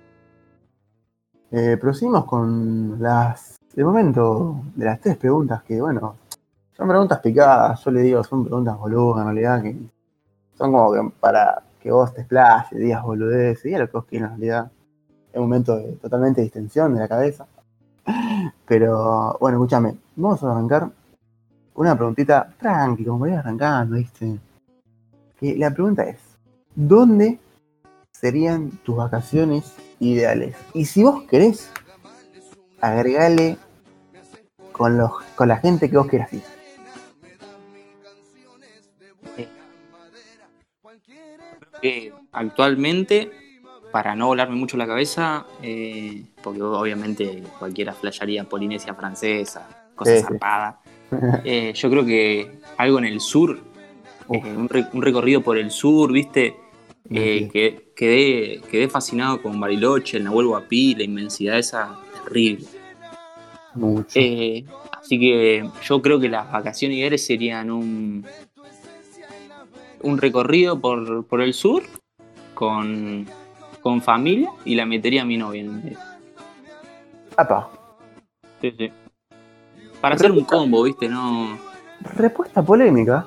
[1.50, 3.58] Eh, proseguimos con las.
[3.74, 6.16] De momento, de las tres preguntas que, bueno,
[6.76, 9.76] son preguntas picadas, yo le digo, son preguntas boludas en realidad, que
[10.56, 14.32] son como que para que vos te explayes, digas boludeces, digas lo que vos quieras
[14.32, 14.70] en realidad.
[15.34, 17.46] Un momento de totalmente distensión de la cabeza.
[18.66, 20.90] Pero, bueno, escúchame, vamos a arrancar
[21.74, 24.38] una preguntita tranqui, como ir arrancando, ¿viste?
[25.38, 26.18] Que la pregunta es,
[26.74, 27.38] ¿dónde
[28.12, 30.56] serían tus vacaciones ideales?
[30.74, 31.70] Y si vos querés,
[32.80, 33.56] agregale
[34.72, 36.42] con, los, con la gente que vos quieras ir.
[41.82, 43.30] Eh, actualmente,
[43.92, 50.20] para no volarme mucho la cabeza, eh, porque obviamente cualquiera flasharía Polinesia francesa, cosas Sí,
[50.20, 50.26] sí.
[50.29, 50.76] zarpadas.
[51.44, 53.59] Eh, yo creo que algo en el sur,
[54.31, 56.55] eh, un, re- un recorrido por el sur, ¿viste?
[57.12, 62.64] Que, quedé, quedé fascinado con Bariloche, el Nahuel Huapi, la inmensidad esa, terrible.
[63.74, 64.20] Mucho.
[64.92, 68.24] Así que yo creo que las vacaciones ideales serían un,
[70.03, 71.83] un recorrido por, por el sur
[72.55, 73.26] con,
[73.82, 75.60] con familia y la metería a mi novia.
[75.60, 75.98] en el medio.
[77.36, 77.70] Apa,
[78.60, 78.92] Sí, sí.
[80.00, 81.08] Para hacer un combo, ¿viste?
[81.08, 81.58] No,
[82.14, 83.26] respuesta polémica.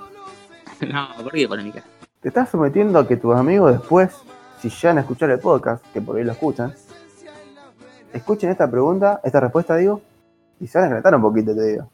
[0.91, 1.83] no, ¿por qué polémica?
[2.19, 4.11] Te estás sometiendo a que tus amigos después,
[4.59, 6.73] si llegan a escuchar el podcast, que por ahí lo escuchan,
[8.13, 10.01] escuchen esta pregunta, esta respuesta, digo,
[10.59, 11.89] y se van a calentar un poquito, te digo.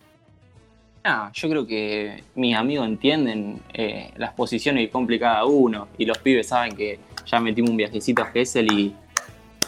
[1.03, 6.05] No, yo creo que mis amigos entienden eh, las posiciones que cumple cada uno y
[6.05, 8.95] los pibes saben que ya metimos un viajecito a Gessel y,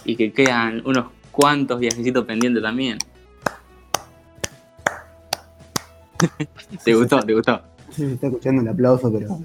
[0.03, 2.97] y que quedan unos cuantos viajecitos pendientes también.
[6.83, 7.19] ¿Te gustó?
[7.21, 7.61] ¿Te gustó?
[7.91, 9.39] Si se está escuchando el aplauso, pero.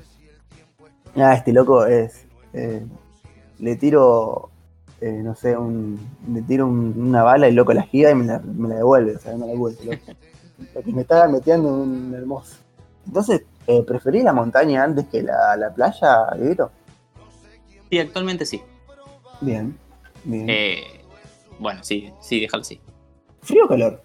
[1.16, 2.24] Ah, este loco es.
[2.52, 2.82] eh,
[3.58, 4.50] le tiro.
[5.00, 5.98] eh, no sé, un,
[6.32, 8.76] le tiro un- una bala y el loco la gira y me la, me la
[8.76, 9.84] devuelve, o sea, me la devuelve.
[9.84, 10.02] loco.
[10.74, 12.56] Lo que me estaba metiendo un hermoso.
[13.06, 16.70] Entonces, eh, ¿preferís la montaña antes que la, la playa, Dieguito?
[17.90, 18.62] Sí, actualmente sí.
[19.40, 19.78] Bien,
[20.24, 20.46] bien.
[20.48, 21.04] Eh,
[21.58, 22.80] bueno, sí, sí, déjalo así.
[23.42, 24.02] ¿Frío o calor?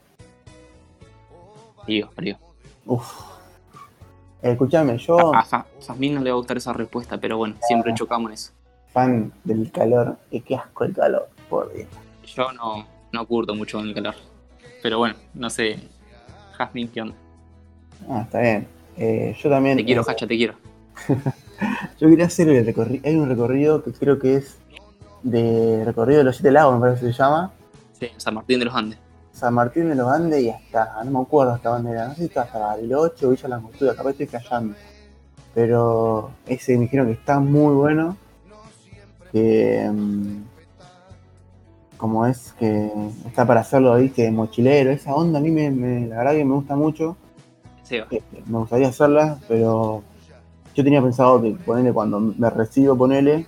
[1.86, 2.38] Frío, frío.
[2.86, 3.12] Uf.
[4.44, 7.56] Eh, escuchame, yo, A, a Jazmín no le va a gustar esa respuesta, pero bueno,
[7.62, 8.52] siempre chocamos en eso.
[8.94, 11.88] fan del calor, y qué asco el calor, por Dios.
[12.26, 14.16] Yo no, no curto mucho con el calor.
[14.84, 15.80] Pero bueno, no sé.
[16.66, 17.16] Jazmín, ¿qué onda?
[18.10, 18.68] Ah, está bien.
[18.98, 19.78] Eh, yo también.
[19.78, 20.56] Te quiero, eh, Hacha, te quiero.
[22.00, 23.02] Yo quería hacer el recorrido.
[23.06, 24.58] Hay un recorrido que creo que es
[25.24, 27.52] de recorrido de los siete lagos, me parece que se llama.
[28.00, 28.98] Sí, San Martín de los Andes.
[29.32, 32.28] San Martín de los Andes y hasta, no me acuerdo hasta dónde era, no sé
[32.28, 34.76] si hasta Bariloche o Villa La Angostura, capaz estoy callando.
[35.54, 38.18] Pero ese me dijeron que está muy bueno.
[39.32, 40.44] Que mm,
[42.02, 42.92] como es que
[43.28, 46.56] está para hacerlo, viste, mochilero, esa onda a mí me, me- la verdad que me
[46.56, 47.16] gusta mucho.
[47.84, 48.08] Seba.
[48.10, 50.02] Eh, me gustaría hacerla, pero
[50.76, 53.46] yo tenía pensado que ponerle cuando me recibo, ponele,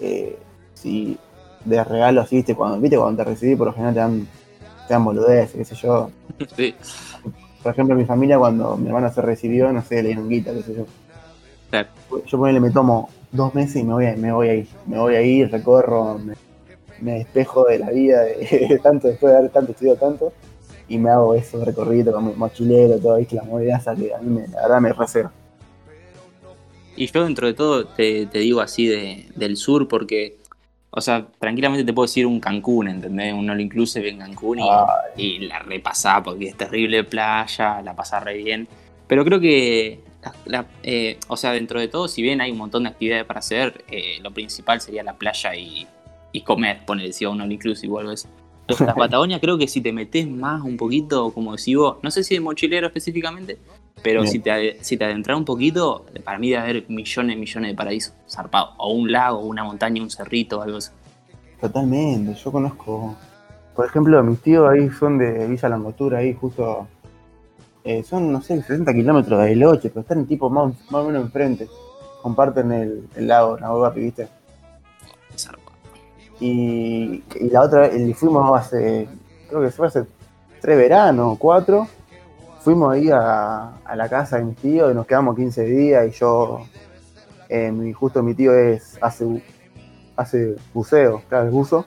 [0.00, 0.38] eh,
[0.74, 1.18] si
[1.64, 4.26] de regalo así, viste, cuando, viste, cuando te recibí por lo general te dan,
[4.86, 6.10] te dan boludeces, qué sé yo.
[6.56, 6.74] Sí,
[7.62, 10.62] Por ejemplo, mi familia cuando mi hermana se recibió, no sé, le dieron guita, qué
[10.62, 10.84] sé yo.
[11.70, 11.88] claro.
[12.24, 14.68] Yo ponele, me tomo dos meses y me voy a, me voy a ir.
[14.86, 16.34] Me voy a ir, recorro, me,
[17.00, 20.32] me despejo de la vida, de, tanto después de haber tanto estudiado tanto,
[20.88, 23.36] y me hago eso recorrido con mi mochilero, todo, ¿viste?
[23.36, 25.30] la movilidad que a mí me, la verdad me recero.
[26.94, 30.38] Y yo dentro de todo te, te digo así de, del sur porque,
[30.90, 33.34] o sea, tranquilamente te puedo decir un Cancún, ¿entendés?
[33.34, 38.22] Un all inclusive en Cancún y, y la repasá porque es terrible playa, la pasás
[38.24, 38.66] re bien.
[39.06, 42.58] Pero creo que, la- la- eh, o sea, dentro de todo, si bien hay un
[42.58, 45.86] montón de actividades para hacer, eh, lo principal sería la playa y,
[46.36, 48.28] y comer, poner si a un all inclusive o algo así.
[48.80, 52.22] La Patagonia creo que si te metes más un poquito, como decís vos, no sé
[52.24, 53.58] si de mochilero específicamente,
[54.02, 54.32] pero Bien.
[54.32, 58.12] si te, si te adentras un poquito, para mí debe haber millones, millones de paraísos
[58.28, 58.74] zarpados.
[58.76, 60.90] O un lago, una montaña, un cerrito, algo así.
[61.58, 63.16] Totalmente, yo conozco,
[63.74, 66.86] por ejemplo, mis tíos ahí son de Villa Langostura, ahí justo,
[67.82, 71.22] eh, son, no sé, 60 kilómetros de Bariloche, pero están tipo más, más o menos
[71.22, 71.66] enfrente,
[72.20, 74.28] comparten el, el lago Nahuapi, ¿viste?
[76.40, 79.08] Y, y la otra y fuimos hace,
[79.48, 80.04] creo que fue hace
[80.60, 81.86] tres veranos, cuatro,
[82.60, 86.10] fuimos ahí a, a la casa de mis tíos y nos quedamos 15 días y
[86.18, 86.60] yo,
[87.48, 89.24] eh, mi- justo mi tío es, hace,
[90.16, 91.86] hace buceo, claro, es buzo,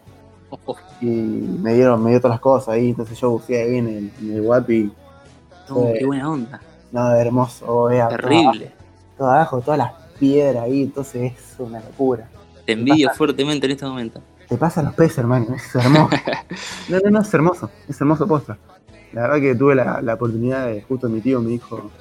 [1.02, 4.12] y me dieron, me dio todas las cosas ahí, entonces yo buceé ahí en el,
[4.22, 4.92] en el Guapi,
[5.70, 6.60] no, qué buena onda.
[6.92, 8.72] no, hermoso, todo abajo, Terrible.
[9.16, 12.28] todo abajo, todas las piedras ahí, entonces es una locura.
[12.66, 14.22] Te envidio fuertemente en este momento.
[14.50, 16.10] Te pasan los peces, hermano, es hermoso.
[16.90, 18.58] No, no, no, es hermoso, es hermoso posta.
[19.14, 21.92] La verdad que tuve la, la oportunidad de, justo mi tío me dijo,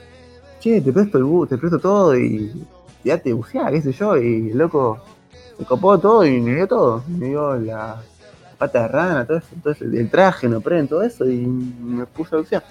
[0.60, 2.66] che, te presto el bu te presto todo y
[3.04, 4.98] ya te bucear, qué sé yo, y el loco
[5.58, 7.02] se copó todo y me dio todo.
[7.06, 8.00] Me dio la
[8.58, 12.06] pata de rana, todo eso, todo eso, el traje, no prenden, todo eso, y me
[12.06, 12.64] puse a bucear.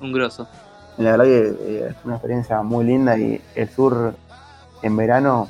[0.00, 0.46] Un grosso.
[0.98, 4.14] La verdad que eh, es una experiencia muy linda y el sur
[4.82, 5.48] en verano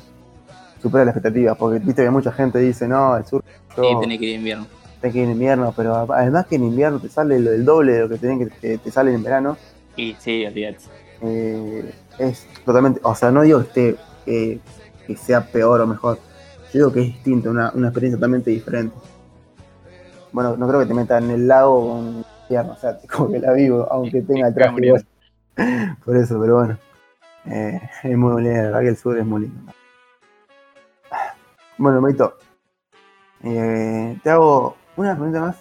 [0.81, 3.43] supera las expectativas, porque viste que mucha gente dice, no, el sur
[3.77, 4.67] yo- Y tenés que ir en invierno.
[5.01, 7.93] tenés que ir en invierno, pero además que en invierno te sale lo del doble
[7.93, 9.57] de lo que, tenés que, te sale en verano,
[9.95, 10.79] Y sí, olvídate.
[11.21, 14.59] eh, es totalmente, o sea, no digo que esté, eh,
[15.07, 16.17] que sea peor o mejor,
[16.73, 18.95] yo digo que es distinto, una, una experiencia totalmente diferente.
[20.31, 23.39] Bueno, no creo que te metan en el lago en invierno, o sea, como que
[23.39, 25.05] la vivo, aunque tenga el traje igual.
[26.05, 26.77] Por eso, pero bueno,
[27.45, 29.71] eh, es muy lindo, la verdad que el sur es muy lindo.
[31.77, 32.37] Bueno, Maito,
[33.43, 35.57] eh, te hago una pregunta más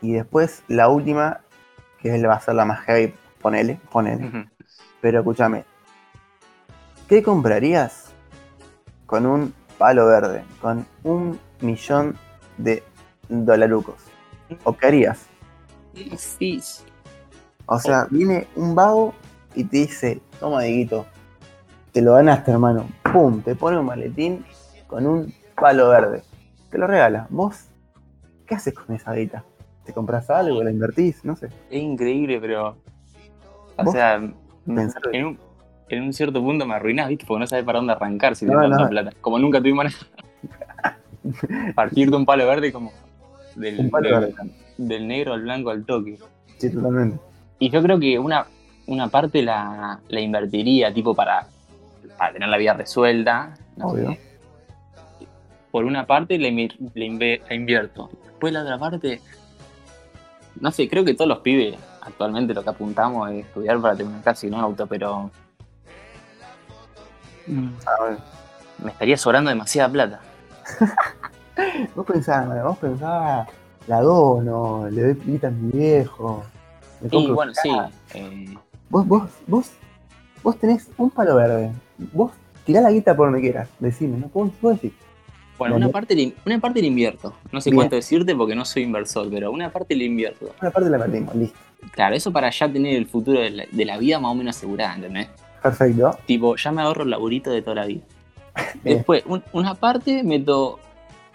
[0.00, 1.40] y después la última,
[2.00, 4.48] que va a ser la más heavy, ponele, ponele.
[5.00, 5.64] Pero escúchame,
[7.08, 8.12] ¿qué comprarías
[9.06, 10.44] con un palo verde?
[10.60, 12.16] Con un millón
[12.58, 12.82] de
[13.28, 13.96] dolarucos.
[14.64, 15.26] ¿O qué harías?
[16.16, 16.60] Sí,
[17.66, 19.14] O sea, viene un vago
[19.54, 21.06] y te dice, toma Dieguito,
[21.92, 22.86] te lo ganaste hermano.
[23.12, 24.44] Pum, te pone un maletín
[24.86, 26.22] con un palo verde.
[26.70, 27.26] Te lo regala.
[27.30, 27.66] ¿Vos
[28.46, 29.44] qué haces con esa guita?
[29.84, 30.62] ¿Te compras algo?
[30.62, 31.24] ¿La invertís?
[31.24, 31.46] No sé.
[31.70, 32.76] Es increíble, pero.
[33.76, 34.34] O sea, en
[35.24, 35.38] un,
[35.88, 37.24] en un cierto punto me arruinás, ¿viste?
[37.26, 38.88] Porque no sabes para dónde arrancar si No, tanta no.
[38.88, 39.12] plata.
[39.20, 39.86] Como nunca tuvimos.
[41.74, 42.92] Partir de un palo verde como.
[43.54, 44.50] Del, Un palo del- verde.
[44.76, 46.18] del negro al blanco al toque.
[46.58, 47.18] Sí, totalmente.
[47.58, 48.46] Y yo creo que una,
[48.86, 51.46] una parte la, la invertiría, tipo, para,
[52.18, 53.54] para tener la vida resuelta.
[53.76, 54.10] no Obvio.
[54.12, 54.20] sé.
[55.76, 58.08] Por una parte la, invierto.
[58.24, 59.20] Después la otra parte,
[60.58, 64.22] no sé, creo que todos los pibes actualmente lo que apuntamos es estudiar para tener
[64.22, 65.30] casi un auto, pero
[67.46, 67.68] mm,
[68.84, 70.20] me estaría sobrando demasiada plata.
[71.94, 73.46] vos pensabas, vos pensabas,
[73.86, 76.42] la dono, le doy plita a mi viejo.
[77.02, 77.70] me Y bueno, sí,
[78.14, 78.54] eh,
[78.88, 79.72] Vos, vos, vos,
[80.42, 81.70] vos tenés un palo verde.
[82.14, 82.32] Vos
[82.64, 83.68] tirá la guita por donde quieras.
[83.78, 84.30] Decime, ¿no?
[84.30, 84.94] ¿Cómo puedo decir?
[85.58, 87.34] Bueno, una parte, in- una parte la invierto.
[87.52, 87.76] No sé Bien.
[87.76, 90.52] cuánto decirte porque no soy inversor, pero una parte la invierto.
[90.60, 91.58] Una parte la metimos, listo.
[91.92, 94.56] Claro, eso para ya tener el futuro de la, de la vida más o menos
[94.56, 95.28] asegurada, ¿entendés?
[95.62, 96.18] Perfecto.
[96.26, 98.02] Tipo, ya me ahorro el laburito de toda la vida.
[98.84, 98.96] Bien.
[98.98, 100.78] Después, un- una parte meto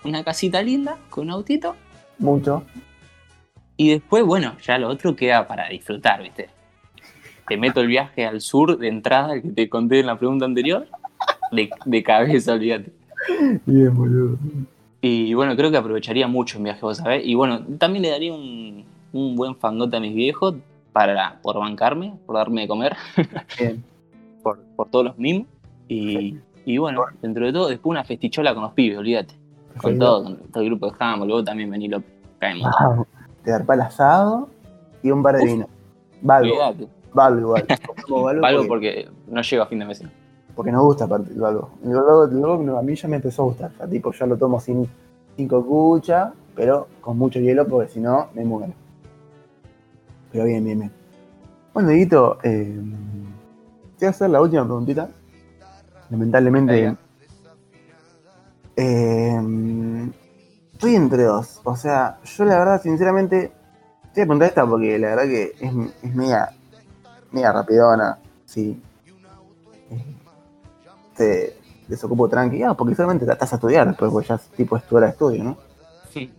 [0.03, 1.75] una casita linda con un autito.
[2.17, 2.63] Mucho.
[3.77, 6.49] Y después, bueno, ya lo otro queda para disfrutar, ¿viste?
[7.47, 10.87] Te meto el viaje al sur de entrada, que te conté en la pregunta anterior.
[11.51, 12.91] De, de cabeza, olvídate.
[13.65, 14.37] Bien, boludo.
[15.01, 17.25] Y bueno, creo que aprovecharía mucho un viaje, vos sabés.
[17.25, 20.55] Y bueno, también le daría un, un buen fangote a mis viejos
[20.93, 22.95] para, por bancarme, por darme de comer.
[23.59, 23.83] Bien.
[24.43, 25.47] por, por todos los mimos.
[25.87, 29.33] Y, y bueno, dentro de todo, después una festichola con los pibes, olvídate.
[29.81, 32.11] Con todo, con todo el grupo de Hammond, luego también vení López.
[32.39, 32.69] Caemos.
[32.79, 33.05] Wow.
[33.43, 34.49] Te darpa el asado
[35.01, 35.51] y un par de Uf.
[35.51, 35.67] vino.
[36.21, 36.55] Valgo,
[37.13, 37.65] valgo igual.
[38.09, 40.03] Valgo Algo porque- porque no llego a fin de mes.
[40.55, 41.69] Porque no gusta aparte el Balbo.
[41.83, 43.71] El Balbo, el Balbo a mí ya me empezó a gustar.
[43.79, 44.87] O tipo, ya lo tomo sin,
[45.35, 48.73] sin cocucha, pero con mucho hielo porque si no me muero.
[50.31, 50.91] Pero bien, bien, bien.
[51.73, 52.79] Bueno, Dieguito, eh,
[53.99, 55.09] voy a hacer la última preguntita.
[56.09, 56.97] Lamentablemente.
[58.75, 59.41] Eh,
[60.73, 61.61] estoy entre dos.
[61.63, 63.51] O sea, yo la verdad, sinceramente,
[64.13, 66.49] te voy a preguntar esta porque la verdad que es, es media,
[67.31, 68.17] media rapidona.
[68.45, 68.81] Sí.
[71.15, 72.63] Te desocupo tranqui.
[72.63, 75.07] Ah, porque solamente te estás a estudiar después, porque ya es tipo es tu hora
[75.07, 75.57] de estudio, ¿no?
[76.11, 76.31] Sí.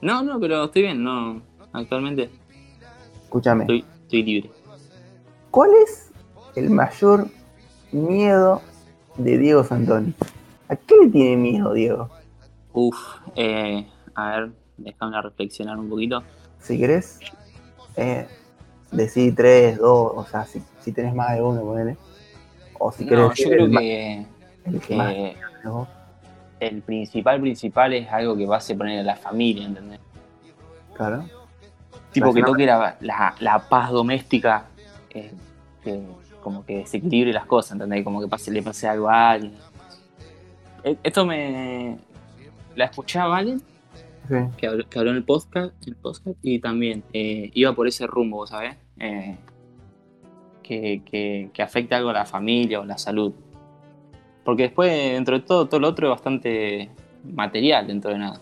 [0.00, 1.40] No, no, pero estoy bien, no.
[1.72, 2.30] Actualmente
[3.24, 3.62] Escúchame.
[3.64, 4.50] estoy, estoy libre.
[5.50, 6.10] ¿Cuál es
[6.54, 7.28] el mayor
[7.92, 8.60] miedo
[9.16, 10.14] de Diego Santoni?
[10.68, 12.10] ¿A qué le tiene miedo, Diego?
[12.72, 12.96] Uf,
[13.36, 16.22] eh, a ver, déjame reflexionar un poquito.
[16.60, 17.20] Si querés,
[17.96, 18.26] eh,
[18.90, 21.96] decí tres, dos, o sea, si, si tenés más de uno, ponele.
[22.84, 24.26] O si querés No, yo creo el que,
[24.64, 25.86] el que más que ¿no?
[26.60, 30.00] el principal principal es algo que va a poner a la familia, ¿entendés?
[30.94, 31.24] Claro.
[32.12, 34.66] Tipo que toque la, la, la paz doméstica,
[35.10, 35.32] eh,
[35.82, 36.02] que
[36.42, 38.04] como que desequilibre las cosas, ¿entendés?
[38.04, 39.54] Como que pase, le pase algo a alguien.
[40.84, 41.98] Eh, Esto me...
[42.74, 43.62] La escuchaba alguien
[44.28, 44.36] Sí.
[44.56, 48.06] que habló, que habló en el podcast, el podcast y también eh, iba por ese
[48.06, 48.76] rumbo, ¿sabes?
[49.00, 49.36] Eh,
[50.80, 53.32] que, que, que afecte algo a la familia o la salud.
[54.44, 56.90] Porque después, dentro de todo, todo lo otro es bastante
[57.24, 58.40] material dentro de nada.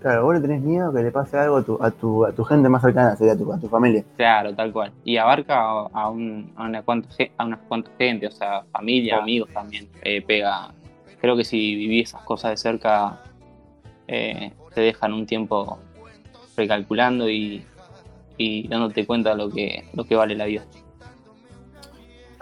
[0.00, 2.44] Claro, vos le tenés miedo que le pase algo a tu, a tu, a tu
[2.44, 4.04] gente más cercana, sería a tu, a tu familia.
[4.16, 4.92] Claro, tal cual.
[5.02, 7.08] Y abarca a, un, a, una cuanta,
[7.38, 9.88] a unas cuantas gente, o sea, familia, amigos también.
[10.02, 10.72] eh, pega.
[11.20, 13.22] Creo que si vivís esas cosas de cerca,
[14.06, 15.78] eh, te dejan un tiempo
[16.54, 17.64] recalculando y,
[18.36, 20.64] y dándote cuenta de lo que, lo que vale la vida.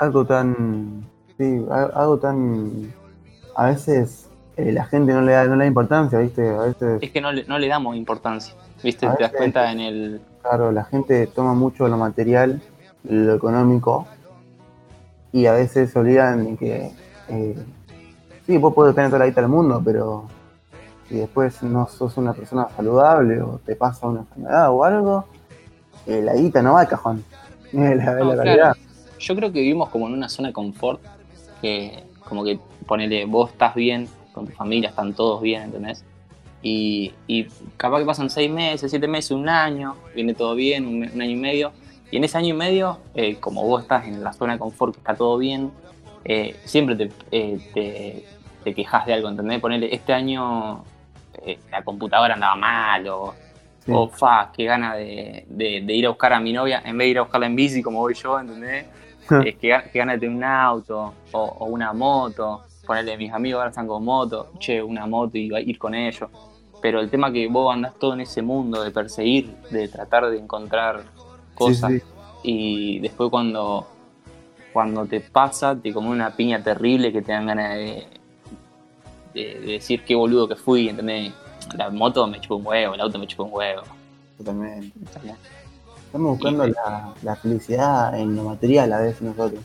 [0.03, 1.05] Algo tan.
[1.39, 2.93] Sí, algo tan.
[3.55, 6.49] A veces eh, la gente no le, da, no le da importancia, ¿viste?
[6.49, 8.55] A veces, Es que no le, no le damos importancia.
[8.83, 9.07] ¿Viste?
[9.09, 10.21] Te das cuenta en el.
[10.43, 12.61] claro, la gente toma mucho lo material,
[13.05, 14.07] lo económico,
[15.33, 16.91] y a veces se olvidan de que.
[17.29, 17.57] eh,
[18.47, 20.25] sí, vos podés tener toda la guita del mundo, pero
[21.09, 25.27] si después no sos una persona saludable o te pasa una enfermedad o algo,
[26.07, 27.23] eh, la guita no va al cajón.
[27.73, 28.77] Es la, es la No, realidad.
[29.23, 31.01] Yo creo que vivimos como en una zona de confort,
[31.61, 36.05] que como que ponele, vos estás bien, con tu familia están todos bien, ¿entendés?
[36.61, 41.05] Y, y capaz que pasan seis meses, siete meses, un año, viene todo bien, un,
[41.21, 41.73] año y medio,
[42.11, 44.95] y en ese año y medio, eh, como vos estás en la zona de confort,
[44.95, 45.71] que está todo bien,
[46.25, 48.25] eh, siempre te, eh, te,
[48.65, 49.61] te quejas de algo, ¿entendés?
[49.61, 50.85] Ponele, este año
[51.45, 53.35] eh, la computadora andaba mal, o,
[53.85, 53.91] Sí.
[53.93, 57.07] o fa, qué gana de, de- de ir a buscar a mi novia, en vez
[57.07, 58.87] de ir a buscarla en bici como voy yo, ¿entendés?
[59.45, 62.63] Eh, que, que de un auto o, o una moto.
[62.87, 66.29] Ponerle, mis amigos ahora están con moto, che, una moto y ir con ellos.
[66.81, 70.39] Pero el tema que vos andás todo en ese mundo de perseguir, de tratar de
[70.39, 71.05] encontrar
[71.55, 72.05] cosas Sí, sí.
[72.43, 73.87] y después cuando,
[74.73, 78.07] cuando te pasa, te come una piña terrible que te dan ganas de,
[79.35, 81.33] de- de decir qué boludo que fui, ¿entendés?
[81.77, 83.83] La moto me chupó un huevo, el auto me chupó un huevo.
[84.37, 84.93] Totalmente.
[84.99, 85.37] ¿entendés?
[86.13, 89.63] Estamos buscando la, la felicidad en lo material a veces nosotros.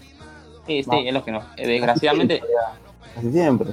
[0.66, 1.44] Sí, sí, es lo que nos.
[1.58, 2.42] eh, Desgraciadamente,
[3.16, 3.72] Casi siempre.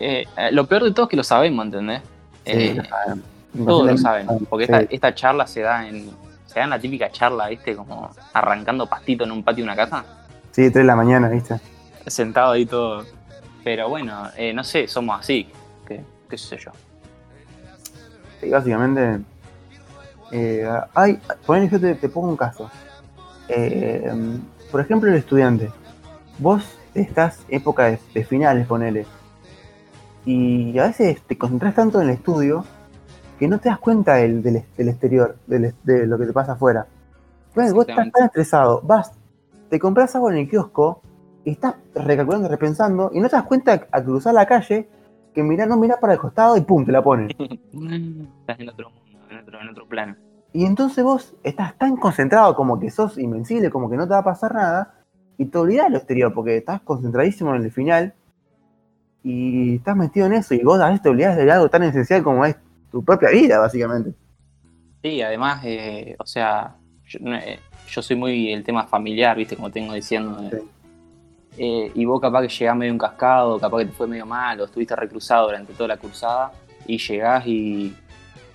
[0.00, 2.00] eh, eh, lo peor de todo es que lo sabemos, ¿entendés?
[2.44, 3.22] Sí, Eh, lo saben.
[3.64, 6.10] todos lo saben, porque Sí, esta, esta charla se da en.
[6.46, 7.76] Se da en la típica charla, ¿viste?
[7.76, 10.04] Como arrancando pastito en un patio de una casa.
[10.50, 11.60] Sí, 3 de la mañana, ¿viste?
[12.08, 13.04] Sentado ahí todo.
[13.62, 15.48] Pero bueno, eh, no sé, somos así.
[15.86, 16.72] Que, qué sé yo.
[18.40, 19.20] Sí, básicamente.
[20.32, 22.70] Eh, hay, ponele, yo te, te pongo un caso.
[23.48, 24.12] Eh,
[24.70, 25.70] por ejemplo, el estudiante.
[26.38, 26.64] Vos
[26.94, 29.06] estás época de, de finales, ponele.
[30.24, 32.64] Y a veces te concentras tanto en el estudio
[33.38, 36.52] que no te das cuenta del, del, del exterior, del, de lo que te pasa
[36.52, 36.86] afuera.
[37.54, 39.12] Bueno, vos estás tan estresado, vas,
[39.70, 41.00] te compras algo en el kiosco,
[41.44, 44.88] y estás recalculando, repensando, y no te das cuenta a cruzar la calle
[45.34, 47.30] que mirá, no mirás para el costado y pum, te la ponen.
[48.40, 48.99] Estás en otro mundo,
[49.30, 50.16] en otro, en otro plano.
[50.52, 54.18] Y entonces vos estás tan concentrado como que sos invencible, como que no te va
[54.18, 54.94] a pasar nada,
[55.38, 58.14] y te olvidás de lo exterior, porque estás concentradísimo en el final,
[59.22, 62.22] y estás metido en eso, y vos a veces te olvidás de algo tan esencial
[62.22, 62.56] como es
[62.90, 64.12] tu propia vida, básicamente.
[65.02, 66.76] Sí, además, eh, o sea,
[67.06, 67.58] yo, eh,
[67.88, 69.56] yo soy muy el tema familiar, ¿viste?
[69.56, 70.38] Como tengo diciendo.
[70.42, 70.62] eh,
[71.56, 71.90] Sí.
[71.94, 74.96] y vos capaz que llegás medio encascado, capaz que te fue medio mal, o estuviste
[74.96, 76.52] reclusado durante toda la cruzada,
[76.86, 77.94] y llegás y,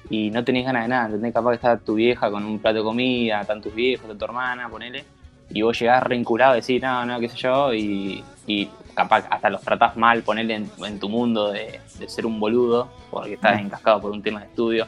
[0.10, 1.34] y no tenés ganas de nada, ¿entendés?
[1.34, 4.26] Capaz que está tu vieja con un plato de comida, están tus viejos, está tu
[4.26, 5.04] hermana, ponele,
[5.50, 9.50] y vos llegás reinculado a decir, no, no, qué sé yo, y, y capaz hasta
[9.50, 14.12] los tratás mal, ponerle en, tu mundo de, ser un boludo, porque estás encascado por
[14.12, 14.88] un tema de estudio,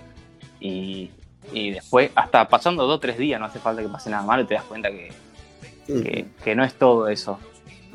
[0.59, 1.11] y,
[1.51, 4.43] y después, hasta pasando dos o tres días, no hace falta que pase nada malo,
[4.43, 5.11] y te das cuenta que,
[6.43, 7.39] que, no es todo eso.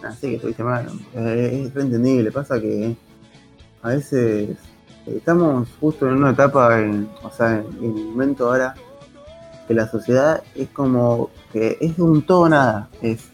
[0.02, 0.88] Así que estuviste mal.
[1.14, 2.96] Es entendible, pasa que
[3.82, 4.56] a veces
[5.06, 8.74] estamos justo en una etapa, en, o sea, en el momento ahora,
[9.66, 12.88] que la sociedad es como que es un todo nada.
[13.00, 13.28] Es,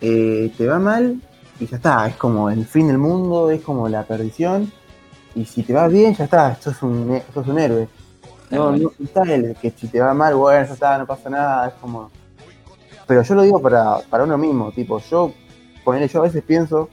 [0.00, 1.20] eh, te va mal
[1.58, 4.72] y ya está, es como el fin del mundo, es como la perdición.
[5.34, 7.88] Y si te va bien, ya está, sos un, sos un héroe.
[8.50, 11.68] No, no está el que si te va mal, bueno, ya está, no pasa nada,
[11.68, 12.10] es como.
[13.06, 15.32] Pero yo lo digo para, para uno mismo, tipo, yo,
[15.84, 16.88] ponerle, yo a veces pienso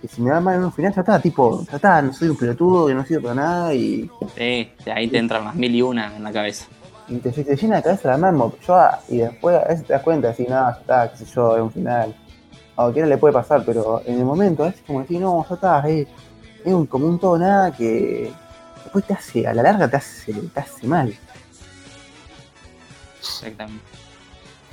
[0.00, 2.28] que si me va mal en un final, ya está, tipo, ya está, no soy
[2.28, 4.10] un pelotudo, que no sirvo para nada y.
[4.36, 6.66] Sí, ahí te entran las mil y una en la cabeza.
[7.08, 10.02] Y te, te llena la cabeza la mano, yo, y después a veces te das
[10.02, 12.14] cuenta, así, nada, ya está, qué sé yo, es un final.
[12.72, 15.88] A cualquiera le puede pasar, pero en el momento es como decir, no, ya está,
[15.88, 16.08] es,
[16.64, 18.30] es un, como un todo nada que
[18.82, 21.16] después te hace, a la larga te hace, te hace mal.
[23.18, 23.84] Exactamente.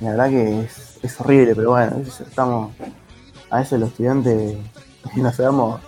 [0.00, 2.72] La verdad que es, es horrible, pero bueno, estamos,
[3.48, 4.56] a veces los estudiantes
[5.16, 5.80] nos damos,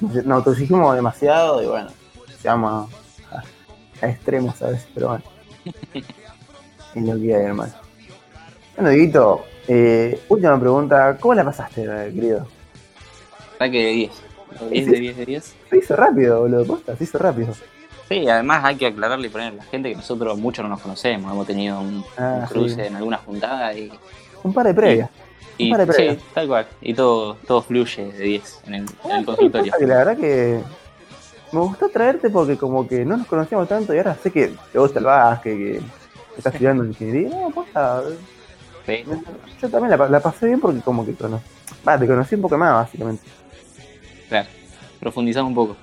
[0.00, 1.90] nos autoexigimos demasiado y bueno,
[2.42, 2.90] llegamos
[3.30, 3.42] a,
[4.02, 5.24] a, extremos a veces, pero bueno.
[6.94, 7.72] es lo que hay, hermano.
[8.76, 12.46] Bueno, Dieguito, eh, última pregunta, ¿cómo la pasaste, querido?
[13.58, 14.12] que de 10.
[14.70, 15.56] 10 de 10 de 10.
[15.68, 17.52] Se hizo rápido, boludo, posta, se hizo rápido.
[18.08, 20.80] Sí, además hay que aclararle y poner a la gente que nosotros mucho no nos
[20.80, 23.92] conocemos, hemos tenido un, ah, cruce en alguna juntada y...
[24.42, 25.09] Un par de previas.
[25.60, 26.66] Y, Sí, tal cual.
[26.80, 29.72] Y todo, todo fluye de 10 en el, en consultorio.
[29.80, 30.60] la verdad que
[31.52, 34.78] me gustó traerte porque como que no nos conocíamos tanto y ahora sé que te
[34.78, 35.80] gusta el básquet, que,
[36.36, 37.28] estás estudiando ingeniería.
[37.28, 38.02] No, posta.
[38.86, 39.04] Sí.
[39.60, 41.44] Yo también la, pasé bien porque como que conocí.
[41.86, 43.22] Va, te conocí un poco más, básicamente.
[44.28, 44.48] Claro,
[44.98, 45.76] profundizamos un poco.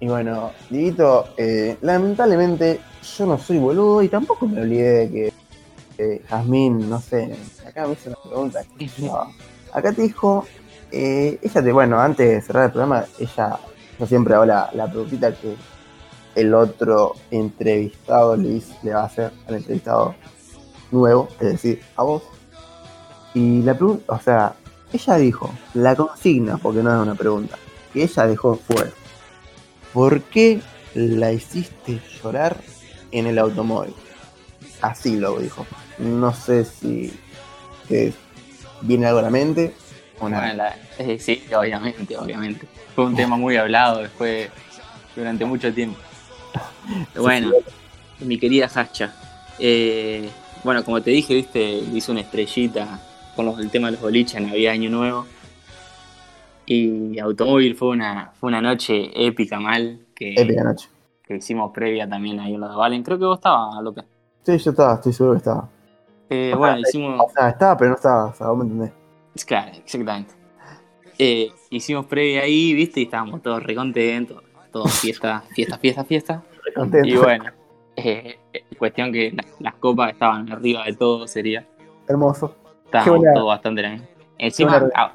[0.00, 2.80] Y bueno, Dieguito, eh, lamentablemente
[3.16, 5.32] yo no soy boludo y tampoco me olvidé de que
[6.02, 7.36] eh, Jazmín, no sé,
[7.66, 8.60] acá me hizo una pregunta.
[9.72, 10.46] acá te dijo,
[10.90, 13.58] eh, ella te, bueno, antes de cerrar el programa, ella,
[13.98, 15.54] yo siempre hago la, la preguntita que
[16.34, 20.14] el otro entrevistado le, le va a hacer al entrevistado
[20.90, 22.22] nuevo, es decir, a vos.
[23.34, 24.54] Y la pregunta, o sea,
[24.92, 27.56] ella dijo, la consigna, porque no es una pregunta,
[27.92, 28.90] que ella dejó fuera.
[29.92, 30.60] ¿Por qué
[30.94, 32.56] la hiciste llorar
[33.10, 33.94] en el automóvil?
[34.82, 35.66] Así lo dijo.
[35.98, 37.12] No sé si
[38.82, 39.74] viene algo a la mente
[40.18, 40.76] o nada.
[40.98, 42.66] Eh, sí, obviamente, obviamente.
[42.94, 44.50] Fue un tema muy hablado después,
[45.16, 45.98] durante mucho tiempo.
[47.16, 47.52] Bueno,
[48.18, 49.14] mi querida Hacha.
[49.58, 50.28] Eh,
[50.64, 53.00] bueno, como te dije, viste, hice una estrellita
[53.36, 55.26] con el tema de los boliches en Navidad Año Nuevo.
[56.66, 60.00] Y Automóvil fue una, fue una noche épica mal.
[60.14, 60.88] Que, épica noche.
[61.24, 63.02] Que hicimos previa también ahí en los de Valen.
[63.04, 64.04] Creo que vos estabas, López.
[64.42, 65.68] Sí, yo estaba, estoy seguro que estaba.
[66.28, 67.20] Eh, bueno, hicimos.
[67.20, 68.92] O sea, estaba, pero no estaba, o sea, vos me entendés.
[69.46, 70.34] Claro, exactamente.
[71.18, 74.42] Eh, hicimos previa ahí, viste, y estábamos todos recontentos.
[74.72, 76.42] Todo fiesta, fiesta, fiesta, fiesta.
[76.64, 77.12] Recontentos.
[77.12, 77.44] Y bueno,
[77.96, 78.38] eh,
[78.78, 81.66] cuestión que las, copas estaban arriba de todo, sería.
[82.08, 82.56] Hermoso.
[82.86, 84.08] Estábamos todos bastante bien.
[84.38, 85.12] Encima, a,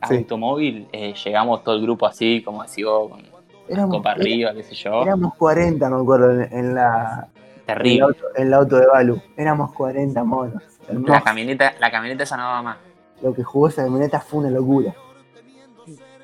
[0.00, 0.88] automóvil,
[1.24, 3.22] llegamos todo el grupo así, como así vos, con
[3.68, 5.02] éramos, copa arriba, qué sé yo.
[5.02, 7.28] Éramos 40, me acuerdo, en la,
[7.68, 8.16] Terrible.
[8.34, 9.20] En el auto, de Balu.
[9.36, 10.62] Éramos 40 monos.
[11.06, 12.78] La camioneta, la camioneta esa no va más.
[13.20, 14.94] Lo que jugó esa camioneta fue una locura.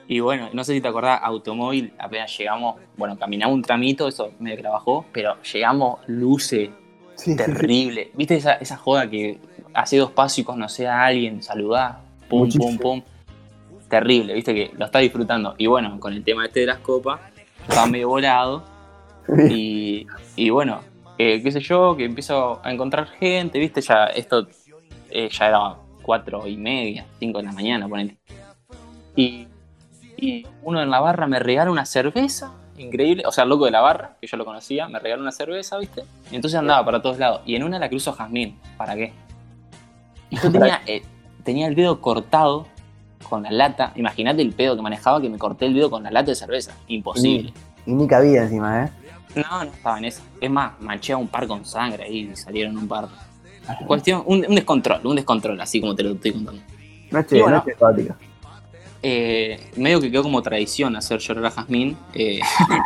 [0.09, 4.33] Y bueno, no sé si te acordás, automóvil, apenas llegamos, bueno, caminamos un tramito, eso
[4.39, 6.71] me trabajó, pero llegamos luce
[7.37, 8.11] terrible.
[8.15, 9.39] ¿Viste esa, esa joda que
[9.75, 13.03] hace dos pasos y conoce a alguien, saludás, pum, pum, pum?
[13.91, 15.55] Terrible, viste que lo está disfrutando.
[15.59, 17.21] Y bueno, con el tema este de las copas,
[17.69, 18.65] estaba medio volado.
[19.51, 20.81] y, y bueno,
[21.17, 24.47] qué sé yo, que empiezo a encontrar gente, viste, ya esto
[25.11, 28.19] eh, ya era cuatro y media, cinco de la mañana, ponete.
[29.17, 29.47] Y,
[30.17, 33.71] y uno en la barra me regala una cerveza, increíble, o sea, el loco de
[33.71, 37.01] la barra, que yo lo conocía, me regaló una cerveza, viste, y entonces andaba para
[37.01, 37.43] todos lados.
[37.47, 39.13] Y en una la cruzo Jazmín, ¿para qué?
[40.31, 41.03] Y yo tenía, eh,
[41.45, 42.67] tenía el dedo cortado
[43.29, 46.11] con la lata, imagínate el pedo que manejaba que me corté el dedo con la
[46.11, 47.53] lata de cerveza, imposible.
[47.87, 48.91] Y ni cabía encima, ¿eh?
[49.37, 50.23] No, no estaba en eso.
[50.41, 53.09] Es más, manché un par con sangre ahí y salieron un par.
[53.87, 56.63] Cuestión, un, descontrol, un descontrol, así como te lo estoy contando.
[57.11, 58.15] Noche, bueno, noche
[59.03, 62.41] eh, medio que quedó como tradición hacer llorar a Jazmín, eh,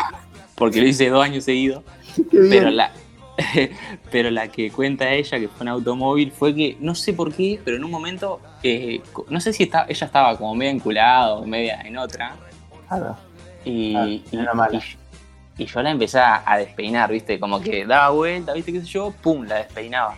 [0.56, 1.82] porque lo hice dos años seguidos.
[2.30, 2.90] Pero la,
[4.10, 7.60] pero la que cuenta ella, que fue un automóvil, fue que no sé por qué,
[7.64, 11.46] pero en un momento, eh, no sé si está, ella estaba como media enculada o
[11.46, 12.34] media en otra,
[12.88, 13.16] Claro.
[13.64, 14.36] y, Ah, y- y-
[15.58, 17.38] y yo la empecé a, despeinar, ¿viste?
[17.40, 18.72] Como que daba vuelta, ¿viste?
[18.72, 19.12] ¿Qué sé yo?
[19.20, 19.42] ¡Pum!
[19.42, 20.16] La despeinaba.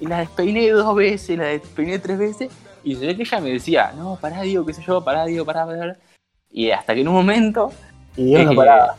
[0.00, 2.52] Y la despeiné dos veces, la despeiné tres veces,
[2.82, 5.44] y se ve que ella me decía, no, pará, Diego, qué sé yo, pará, Diego,
[5.44, 5.96] pará, pará.
[6.50, 7.72] Y hasta que en un momento,
[8.16, 8.96] Y Dios no Eh, paraba.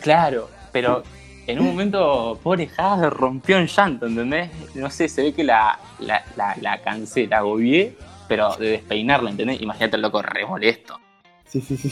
[0.00, 1.02] claro, pero
[1.46, 4.50] en un momento, pobre se rompió en llanto, ¿entendés?
[4.74, 7.96] No sé, se ve que la, la, la, la cansé, la agobié,
[8.28, 9.60] pero de despeinarla, ¿entendés?
[9.60, 11.00] Imagínate el loco re molesto.
[11.46, 11.90] Sí, sí, sí.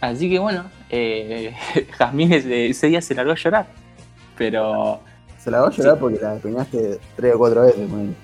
[0.00, 1.54] Así que bueno, eh,
[1.98, 3.66] Jazmín ese, ese día se largó a llorar.
[4.36, 5.00] Pero
[5.38, 7.88] Se la voy a llorar porque la despeinaste tres o cuatro veces.
[7.88, 8.14] ponele.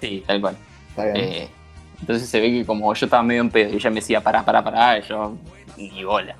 [0.00, 0.56] sí, tal cual.
[0.90, 1.16] Está bien.
[1.16, 1.48] Eh,
[2.00, 4.44] entonces se ve que como yo estaba medio en pedo y ella me decía pará,
[4.44, 5.36] pará, pará, y yo
[5.76, 6.36] ni bola.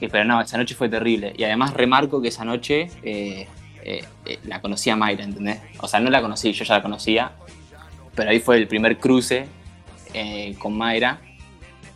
[0.00, 1.32] Eh, pero no, esa noche fue terrible.
[1.36, 3.46] Y además remarco que esa noche eh,
[3.82, 5.60] eh, eh, la conocía Mayra, ¿entendés?
[5.80, 7.32] O sea, no la conocí, yo ya la conocía.
[8.14, 9.46] Pero ahí fue el primer cruce
[10.12, 11.20] eh, con Mayra.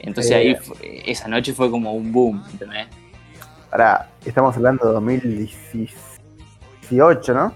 [0.06, 0.36] Entonces Eh.
[0.36, 2.86] ahí fue- esa noche fue como un boom, ¿entendés?
[3.70, 7.54] Ahora, estamos hablando de 2018, ¿no?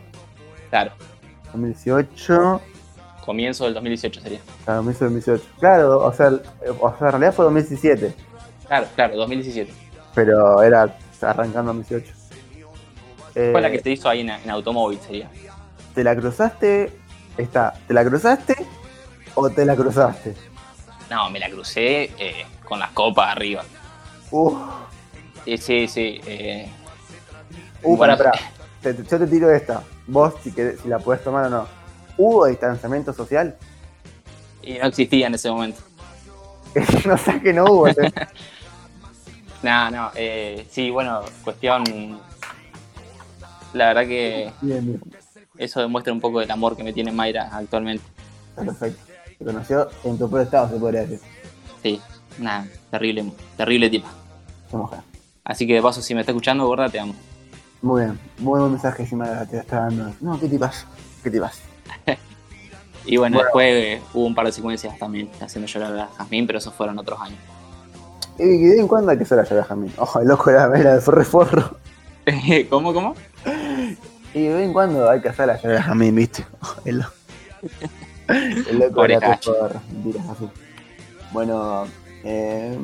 [0.71, 0.93] Claro,
[1.53, 2.61] 2018.
[3.25, 4.41] comienzo del 2018 sería.
[4.65, 5.45] Claro, 2018.
[5.61, 6.31] Claro, o sea,
[6.81, 8.15] o sea, en realidad fue 2017,
[8.67, 9.71] Claro, claro, 2017.
[10.15, 12.15] pero era arrancando 2018.
[13.35, 15.29] Eh, Fue la que te hizo ahí en, en automóvil, sería.
[15.95, 16.91] ¿Te la cruzaste?
[17.37, 18.57] Está, ¿te la cruzaste
[19.35, 20.35] o te la cruzaste?
[21.11, 23.65] No, me la crucé eh, con las copas arriba.
[24.31, 24.55] Uf,
[25.45, 26.21] Sí, sí, sí.
[26.27, 26.69] eh,
[27.83, 28.51] uh, Bueno, pará, pará.
[28.83, 29.83] Te- te- yo te tiro esta.
[30.07, 31.67] Vos, si, querés- si la podés tomar o no.
[32.17, 33.57] ¿Hubo distanciamiento social?
[34.63, 35.81] y no existía en ese momento.
[37.07, 37.89] no sé que no hubo.
[37.89, 37.95] ¿eh?
[39.63, 40.11] No, no.
[40.15, 42.21] eh, sí, bueno, cuestión.
[43.73, 45.01] La verdad que Bien, bien.
[45.57, 48.05] eso demuestra un poco del amor que me tiene Mayra actualmente.
[48.55, 49.03] Perfecto.
[49.39, 51.21] Te conoció en tu peor estado, se podría decir.
[51.83, 52.01] Sí,
[52.39, 54.09] nada, terrible, terrible tipa.
[54.71, 55.03] Se moja.
[55.45, 57.15] Así que de paso, si me está escuchando, gorda, te amo.
[57.81, 58.19] Muy bien.
[58.39, 60.13] Muy buen mensaje encima te está dando.
[60.21, 60.87] No, ¿qué tipas?
[61.23, 61.61] ¿Qué tipas?
[63.07, 63.47] Y bueno, Bueno.
[63.47, 66.99] después eh, hubo un par de secuencias también haciendo llorar a Jazmín, pero esos fueron
[66.99, 67.39] otros años.
[68.39, 69.91] Y de vez en cuando hay que hacer a llorar a Jamín.
[69.97, 71.79] Ojo, el loco era, era de forro forro.
[72.69, 73.15] ¿Cómo, cómo?
[74.35, 76.45] Y de vez en cuando hay que hacer a llorar a Jamín, ¿viste?
[76.85, 77.07] El, lo-
[78.29, 79.81] el loco Pobre era por.
[81.33, 81.85] Bueno,
[82.25, 82.79] eh,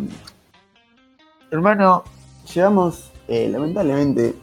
[1.50, 2.04] hermano,
[2.52, 4.34] llegamos eh, lamentablemente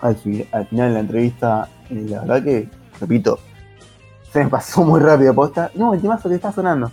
[0.00, 1.68] al, fi- al final de la entrevista.
[1.90, 2.68] Y la verdad que,
[3.00, 3.38] repito,
[4.32, 5.70] se me pasó muy rápido posta.
[5.74, 6.90] No, el temazo que está sonando.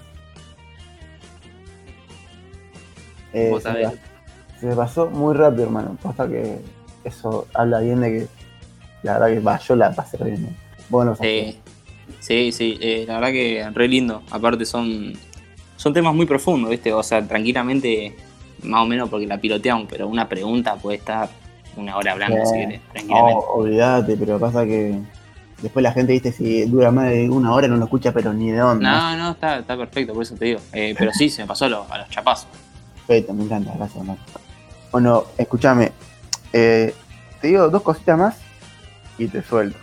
[3.33, 3.99] Eh, Vos se, me, sabés.
[3.99, 5.97] pa- se me pasó muy rápido, hermano.
[6.01, 6.59] Posta que
[7.03, 8.27] eso habla bien de que
[9.03, 10.43] la verdad que va, yo la pasé bien.
[10.43, 10.49] ¿no?
[10.89, 11.59] Bueno, Sí,
[12.19, 14.23] sí, sí, eh, la verdad que re lindo.
[14.31, 15.13] Aparte son,
[15.75, 16.93] son temas muy profundos, ¿viste?
[16.93, 18.15] O sea, tranquilamente,
[18.63, 21.29] más o menos porque la piloteamos, pero una pregunta puede estar
[21.75, 23.45] una hora hablando, si querés, tranquilamente.
[23.45, 24.99] No, olvídate, pero pasa que
[25.61, 28.51] después la gente, viste, si dura más de una hora no lo escucha, pero ni
[28.51, 28.91] de onda.
[28.91, 30.59] No, no, está, está perfecto, por eso te digo.
[30.73, 32.47] Eh, pero sí, se me pasó a los, a los chapazos.
[33.05, 34.19] Perfecto, me encanta, gracias, hermano.
[34.91, 35.91] Bueno, escúchame,
[36.53, 36.93] eh,
[37.41, 38.37] te digo dos cositas más
[39.17, 39.77] y te suelto.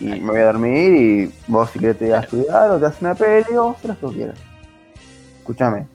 [0.00, 2.86] Y me voy a dormir y vos si querés te vas a estudiar o te
[2.86, 4.38] haces una peli o haz lo que quieras.
[5.38, 5.86] Escúchame.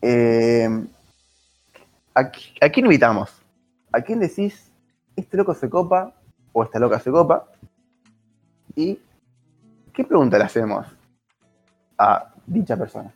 [0.00, 0.68] Eh,
[2.14, 3.30] ¿a, qui- a quién invitamos?
[3.92, 4.70] ¿A quién decís
[5.16, 6.12] este loco se copa
[6.52, 7.46] o esta loca se copa?
[8.74, 8.98] ¿Y
[9.92, 10.86] qué pregunta le hacemos
[11.98, 13.12] a dicha persona?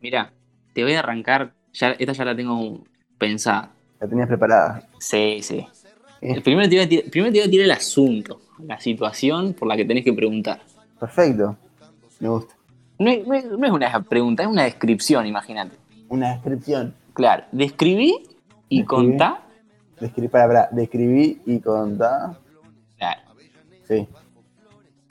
[0.00, 0.30] Mira,
[0.74, 2.84] te voy a arrancar, ya, esta ya la tengo
[3.18, 3.70] pensada.
[4.00, 4.82] La tenías preparada.
[4.98, 5.66] Sí, sí.
[6.20, 6.40] Eh.
[6.40, 9.68] Primero te, voy a tirar, primero te voy a tirar el asunto, la situación por
[9.68, 10.60] la que tenés que preguntar.
[10.98, 11.56] Perfecto.
[12.20, 12.54] Me gusta.
[12.98, 15.76] No es, no es- no es una pregunta, es una descripción, imagínate.
[16.08, 16.94] Una descripción.
[17.12, 18.14] Claro, describí
[18.68, 18.84] y Describí.
[18.86, 19.42] contá.
[20.00, 22.38] Describí, para, para, describí y contá.
[22.98, 23.20] Claro,
[23.86, 24.06] Sí.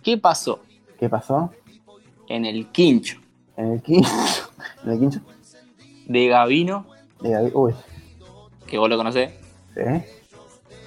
[0.04, 0.60] ¿Qué pasó
[1.00, 1.52] ¿Qué pasó?
[2.28, 3.20] en el quincho
[3.58, 4.10] En el quincho.
[4.84, 5.22] En el quincho.
[6.08, 6.86] de Gavino,
[7.22, 7.74] de Gaby- Uy.
[8.68, 9.32] que vos lo conocés?
[9.74, 9.82] ¿Sí?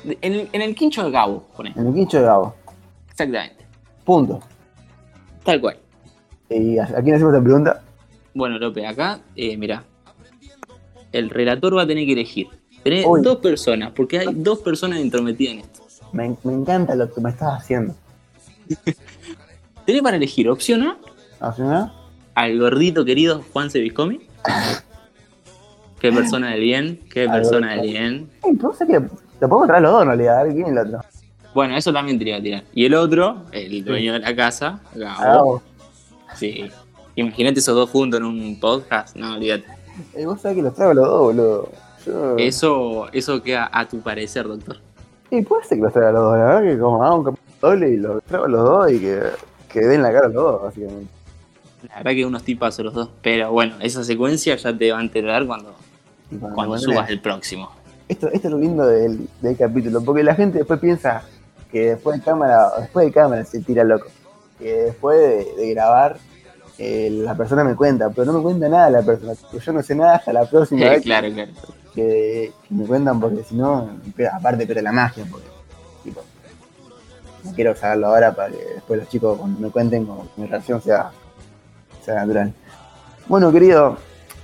[0.05, 1.73] En el, en el quincho de Gabo, poné.
[1.77, 2.55] En el quincho de Gabo.
[3.11, 3.65] Exactamente.
[4.05, 4.41] Punto.
[5.45, 5.79] Tal cual.
[6.51, 7.83] ¿Y a, a quién hacemos la pregunta?
[8.35, 9.83] Bueno, López, acá, eh, mira.
[11.13, 12.47] El relator va a tener que elegir.
[12.85, 13.23] Tenés Uy.
[13.23, 15.83] dos personas, porque hay dos personas entrometidas en esto.
[16.13, 17.95] Me, me encanta lo que me estás haciendo.
[19.87, 20.99] Tenés para elegir opción A,
[21.41, 21.93] ¿Hace una?
[22.35, 24.21] al gordito querido Juan Sebiscomi.
[26.01, 28.31] Qué persona del bien, qué persona del bien.
[28.79, 29.03] Sé que
[29.41, 31.01] Lo podemos traer los dos en realidad, a ver quién es el otro.
[31.55, 32.65] Bueno, eso también te iba a tirar.
[32.73, 35.21] Y el otro, el dueño de la casa, Gabo.
[35.21, 35.63] Hagamos.
[36.35, 36.71] Sí.
[37.15, 39.17] Imagínate esos dos juntos en un podcast.
[39.17, 39.65] No, olvídate.
[40.15, 41.69] Eh, vos sabés que los traigo los dos, boludo.
[42.07, 42.37] Yo...
[42.37, 44.77] Eso, eso queda a tu parecer, doctor.
[45.31, 47.49] Y puede ser que los traiga los dos, la verdad que como hago un capítulo
[47.61, 49.21] doble y los traigo los dos y que,
[49.69, 51.13] que den la cara a los dos, básicamente.
[51.89, 53.11] La verdad que unos tipazos los dos.
[53.23, 55.75] Pero bueno, esa secuencia ya te va a enterar cuando,
[56.55, 57.71] cuando subas el próximo.
[58.09, 61.23] Esto, esto es lo lindo del, del capítulo, porque la gente después piensa
[61.71, 64.07] que después de cámara, después de cámara se tira loco.
[64.59, 66.17] Que después de, de grabar,
[66.79, 69.35] eh, la persona me cuenta, pero no me cuenta nada la persona.
[69.41, 71.51] porque Yo no sé nada hasta la próxima vez claro, claro.
[71.95, 73.91] que, que me cuentan, porque si no,
[74.33, 75.47] aparte pero la magia, porque
[76.05, 76.23] tipo,
[77.45, 80.47] no quiero saberlo ahora para que después los chicos cuando me cuenten como que mi
[80.47, 81.11] reacción sea,
[82.05, 82.53] sea natural.
[83.27, 83.99] Bueno, querido,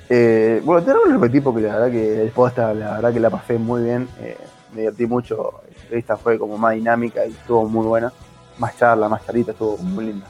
[0.09, 3.30] eh, bueno, te lo repetir porque la verdad que el posta, la verdad que la
[3.30, 4.36] pasé muy bien, eh,
[4.72, 8.12] me divertí mucho, la entrevista fue como más dinámica y estuvo muy buena,
[8.59, 10.26] más charla, más charlita, estuvo muy linda.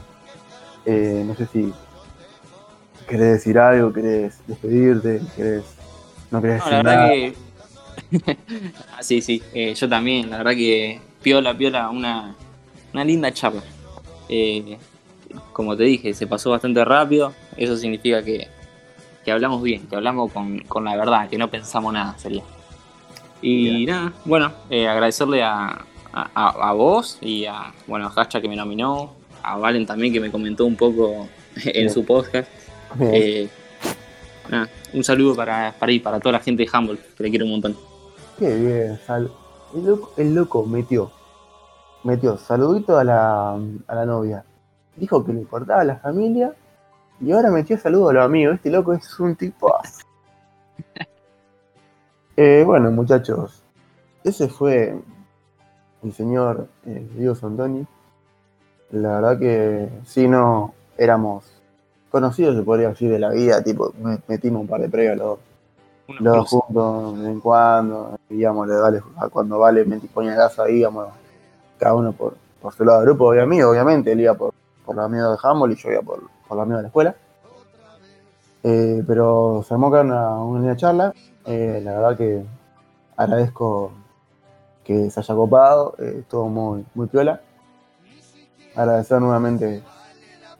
[0.85, 1.73] Eh, no sé si
[3.07, 5.63] querés decir algo, querés despedirte, querés,
[6.31, 7.09] no querés No, la decir verdad nada.
[7.13, 7.35] que.
[8.97, 10.29] Ah, sí, sí, eh, yo también.
[10.29, 12.35] La verdad que piola, piola, una,
[12.93, 13.63] una linda charla.
[15.53, 17.33] Como te dije, se pasó bastante rápido.
[17.57, 18.47] Eso significa que,
[19.25, 22.43] que hablamos bien, que hablamos con, con la verdad, que no pensamos nada, sería.
[23.41, 25.67] Y nada, bueno, eh, agradecerle a,
[26.13, 29.13] a, a- vos y a, bueno, a Hacha que me nominó,
[29.43, 31.89] a Valen también que me comentó un poco en Bien.
[31.89, 32.49] su podcast.
[33.01, 33.49] Eh,
[34.49, 37.45] nada, un saludo para, para, ahí, para toda la gente de Humboldt, que le quiero
[37.45, 37.75] un montón.
[38.39, 39.29] Qué bien, Sal.
[39.75, 41.11] El loco, el loco metió,
[42.03, 43.53] metió saludito a la,
[43.87, 44.45] a la novia.
[44.95, 46.53] Dijo que le importaba la familia
[47.21, 48.55] y ahora metió saludo a los amigos.
[48.55, 49.73] Este loco es un tipo.
[52.37, 53.61] eh, bueno, muchachos,
[54.23, 54.97] ese fue
[56.03, 57.85] el señor eh, Diego Santoni.
[58.91, 61.45] La verdad que sí, no éramos
[62.11, 63.63] conocidos, se podría decir, de la vida.
[63.63, 65.39] Tipo, me- metimos un par de previos a los
[66.19, 70.59] dos los juntos de vez en cuando, íbamos Vale, a cuando Vale me ponía gas
[70.59, 71.07] ahí, íbamos
[71.79, 74.53] cada uno por, por su lado del grupo de amigos, obviamente, él iba por,
[74.85, 77.15] por los amigos de Humboldt y yo iba por, por los amigos de la escuela.
[78.63, 81.13] Eh, pero se armó acá una, una charla,
[81.45, 82.43] eh, la verdad que
[83.15, 83.91] agradezco
[84.83, 87.41] que se haya copado, eh, estuvo muy, muy piola.
[88.75, 89.83] Agradecer nuevamente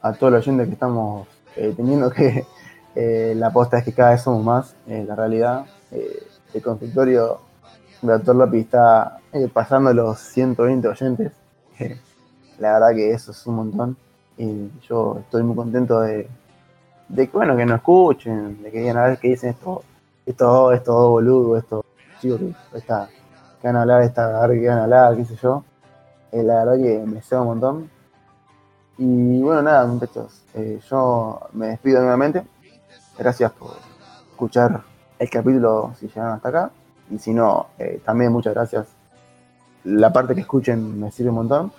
[0.00, 1.26] a todos los oyentes que estamos
[1.56, 2.46] eh, teniendo que
[3.34, 5.66] la aposta es que cada vez somos más, la realidad.
[5.90, 7.40] el consultorio
[8.00, 9.18] de Doctor López está
[9.52, 11.32] pasando los 120 oyentes.
[12.58, 13.96] la verdad que eso es un montón.
[14.38, 16.28] Y yo estoy muy contento de,
[17.08, 19.82] de que, bueno, que nos escuchen, de que digan a ver qué dicen esto,
[20.24, 21.84] esto, esto boludo, estos
[22.20, 23.08] chicos que, esta,
[23.60, 25.64] que van a hablar, esta, a ver qué van a hablar, qué sé yo.
[26.32, 27.90] Eh, la verdad que me ceba un montón.
[28.98, 32.42] Y bueno, nada, muchachos, eh, yo me despido nuevamente.
[33.18, 33.72] Gracias por
[34.30, 34.82] escuchar
[35.18, 36.70] el capítulo si llegaron hasta acá.
[37.10, 38.86] Y si no, eh, también muchas gracias.
[39.84, 41.72] La parte que escuchen me sirve un montón.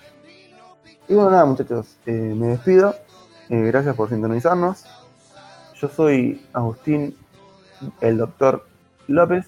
[1.09, 2.93] Y bueno, nada, muchachos, eh, me despido.
[3.49, 4.83] Eh, gracias por sintonizarnos.
[5.75, 7.15] Yo soy Agustín,
[8.01, 8.67] el doctor
[9.07, 9.45] López.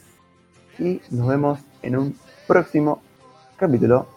[0.77, 3.01] Y nos vemos en un próximo
[3.57, 4.07] capítulo